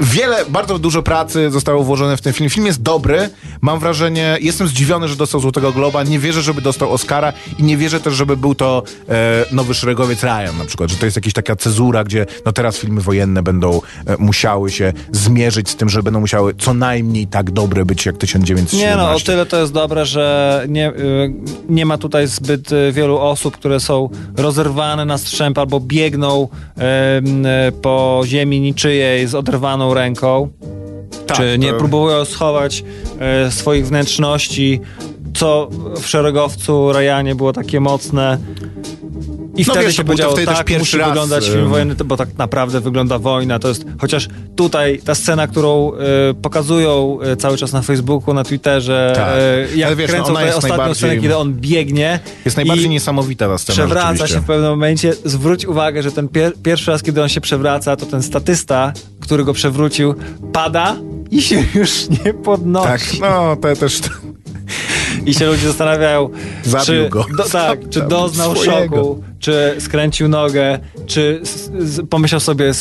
[0.00, 2.50] wiele, bardzo dużo pracy zostało włożone w ten film.
[2.50, 3.30] Film jest dobry,
[3.60, 7.76] mam wrażenie, jestem zdziwiony, że dostał Złotego Globa, nie wierzę, żeby dostał Oscara i nie
[7.76, 11.32] wierzę też, żeby był to e, nowy szeregowiec Ryan na przykład, że to jest jakaś
[11.32, 16.02] taka cezura, gdzie no teraz filmy wojenne będą e, musiały się zmierzyć z tym, że
[16.02, 18.76] będą musiały co najmniej tak dobre być jak 1917.
[18.76, 21.32] Nie no, o tyle to jest dobre, że nie, y,
[21.68, 26.48] nie ma tutaj zbyt y, wielu osób, które są rozerwane na strzęp albo biegną
[27.68, 30.48] y, po ziemi niczyjej z oderwaną ręką.
[31.26, 32.84] Tak, czy nie to- próbują schować
[33.18, 34.80] e, swoich wnętrzności,
[35.34, 38.38] co w szeregowcu Rajanie było takie mocne.
[39.56, 41.94] I No wtedy wiesz, się powiedziało, wtedy też tak, pierwszy musi raz, wyglądać film wojenny,
[42.04, 43.58] bo tak naprawdę wygląda wojna.
[43.58, 48.44] To jest, chociaż tutaj ta scena, którą e, pokazują e, cały czas na Facebooku, na
[48.44, 49.28] Twitterze, Tak.
[49.72, 52.88] e, jak wiesz, no, kręcą ona tę ostatnią najbardziej- scenę, kiedy on biegnie Jest najbardziej
[52.88, 55.12] niesamowita ta scena przewraca się w pewnym momencie.
[55.24, 59.44] Zwróć uwagę, że ten pier pierwszy raz, kiedy on się przewraca, to ten statysta, który
[59.44, 60.14] go przewrócił,
[60.52, 60.96] pada
[61.30, 62.86] i się już nie podnosi.
[62.88, 64.00] Tak, no to też...
[65.26, 66.30] I się ludzie zastanawiają,
[66.64, 67.26] Zabił czy, go.
[67.36, 68.96] Do, tak, czy doznał swojego.
[68.96, 71.42] szoku, czy skręcił nogę, czy
[72.10, 72.72] pomyślał sobie,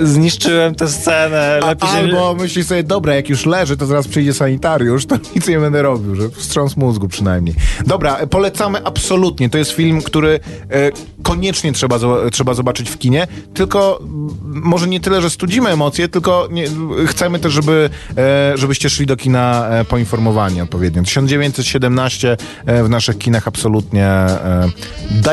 [0.00, 1.96] zniszczyłem tę scenę, lepiej się...
[1.96, 5.82] albo myśli sobie, dobra, jak już leży, to zaraz przyjdzie sanitariusz, to nic nie będę
[5.82, 7.54] robił, że wstrząs mózgu przynajmniej.
[7.86, 9.50] Dobra, polecamy absolutnie.
[9.50, 10.40] To jest film, który
[10.70, 10.90] e,
[11.22, 11.98] koniecznie trzeba,
[12.32, 14.00] trzeba zobaczyć w kinie, tylko
[14.42, 16.64] może nie tyle, że studzimy emocje, tylko nie,
[17.06, 21.02] chcemy też, żeby, e, żebyście szli do kina e, poinformowani odpowiednio.
[21.02, 22.36] 1917
[22.66, 24.68] e, w naszych kinach absolutnie e,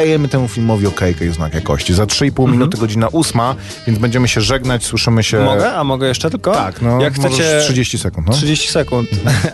[0.07, 1.93] dajemy temu filmowi okejkę i znak jakości.
[1.93, 3.55] Za 3,5 minuty, godzina ósma,
[3.87, 5.39] więc będziemy się żegnać, słyszymy się...
[5.39, 5.73] Mogę?
[5.73, 6.51] A mogę jeszcze tylko?
[6.51, 7.59] Tak, no Jak chcecie...
[7.63, 8.27] 30 sekund.
[8.27, 8.33] No.
[8.33, 9.09] 30 sekund.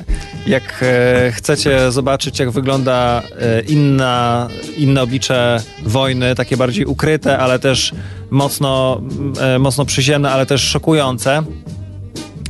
[0.48, 4.48] jak e, chcecie zobaczyć, jak wygląda e, inna,
[4.78, 7.92] inne oblicze wojny, takie bardziej ukryte, ale też
[8.30, 9.02] mocno,
[9.40, 11.44] e, mocno przyziemne, ale też szokujące,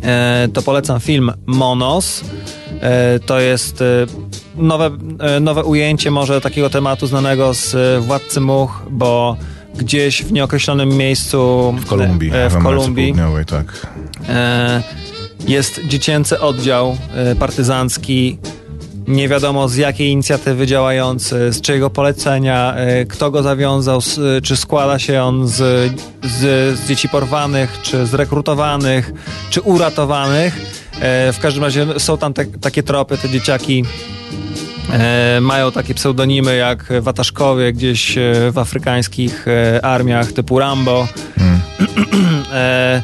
[0.03, 2.23] e, to polecam film Monos.
[2.81, 3.85] E, to jest e,
[4.55, 9.37] nowe, e, nowe ujęcie może takiego tematu znanego z e, Władcy Much, bo
[9.75, 12.29] gdzieś w nieokreślonym miejscu W Kolumbii.
[12.29, 13.87] e, w Ameryce Kolumbii Południowej, tak.
[15.47, 16.97] Jest dziecięcy oddział
[17.39, 18.37] partyzancki.
[19.07, 22.75] Nie wiadomo z jakiej inicjatywy działający, z czyjego polecenia,
[23.09, 23.99] kto go zawiązał,
[24.43, 25.53] czy składa się on z,
[26.23, 26.39] z,
[26.79, 29.11] z dzieci porwanych, czy zrekrutowanych,
[29.49, 30.82] czy uratowanych.
[31.03, 33.85] E, W każdym razie są tam te, takie tropy, te dzieciaki
[34.93, 41.07] e, mają takie pseudonimy jak Wataszkowie gdzieś e, w afrykańskich e, armiach typu Rambo.
[42.53, 43.01] E,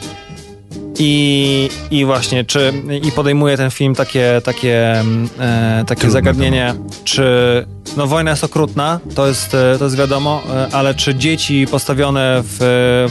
[0.99, 2.73] I, I właśnie, czy
[3.03, 6.73] i podejmuje ten film takie, takie, mm, e, takie Trudne zagadnienie,
[7.03, 7.23] czy
[7.97, 12.41] no wojna jest okrutna, to jest, e, to jest wiadomo, e, ale czy dzieci postawione
[12.43, 12.57] w,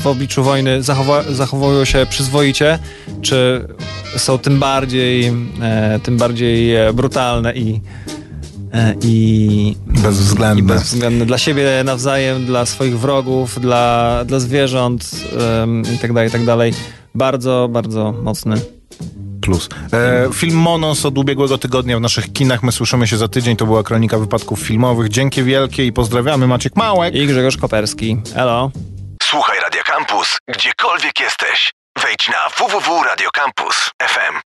[0.02, 2.78] w obliczu wojny zachowa, zachowują się przyzwoicie,
[3.22, 3.68] czy
[4.16, 5.32] są tym bardziej,
[5.62, 7.80] e, tym bardziej e, brutalne i,
[9.04, 10.74] i, i Bezwzględne.
[10.74, 15.10] bezwzględne dla siebie nawzajem, dla swoich wrogów, dla, dla zwierząt
[15.62, 16.12] em, i tak
[17.18, 18.56] Bardzo, bardzo mocny.
[19.42, 19.68] Plus.
[19.92, 22.62] E, film Monos od ubiegłego tygodnia w naszych kinach.
[22.62, 23.56] My słyszymy się za tydzień.
[23.56, 25.08] To była kronika wypadków filmowych.
[25.08, 26.46] Dzięki wielkie i pozdrawiamy.
[26.46, 27.14] Maciek Małek.
[27.14, 28.16] I Grzegorz Koperski.
[28.34, 28.70] Elo.
[29.22, 31.72] Słuchaj Radio Campus, gdziekolwiek jesteś.
[32.02, 34.34] Wejdź na www.radiocampus.fm.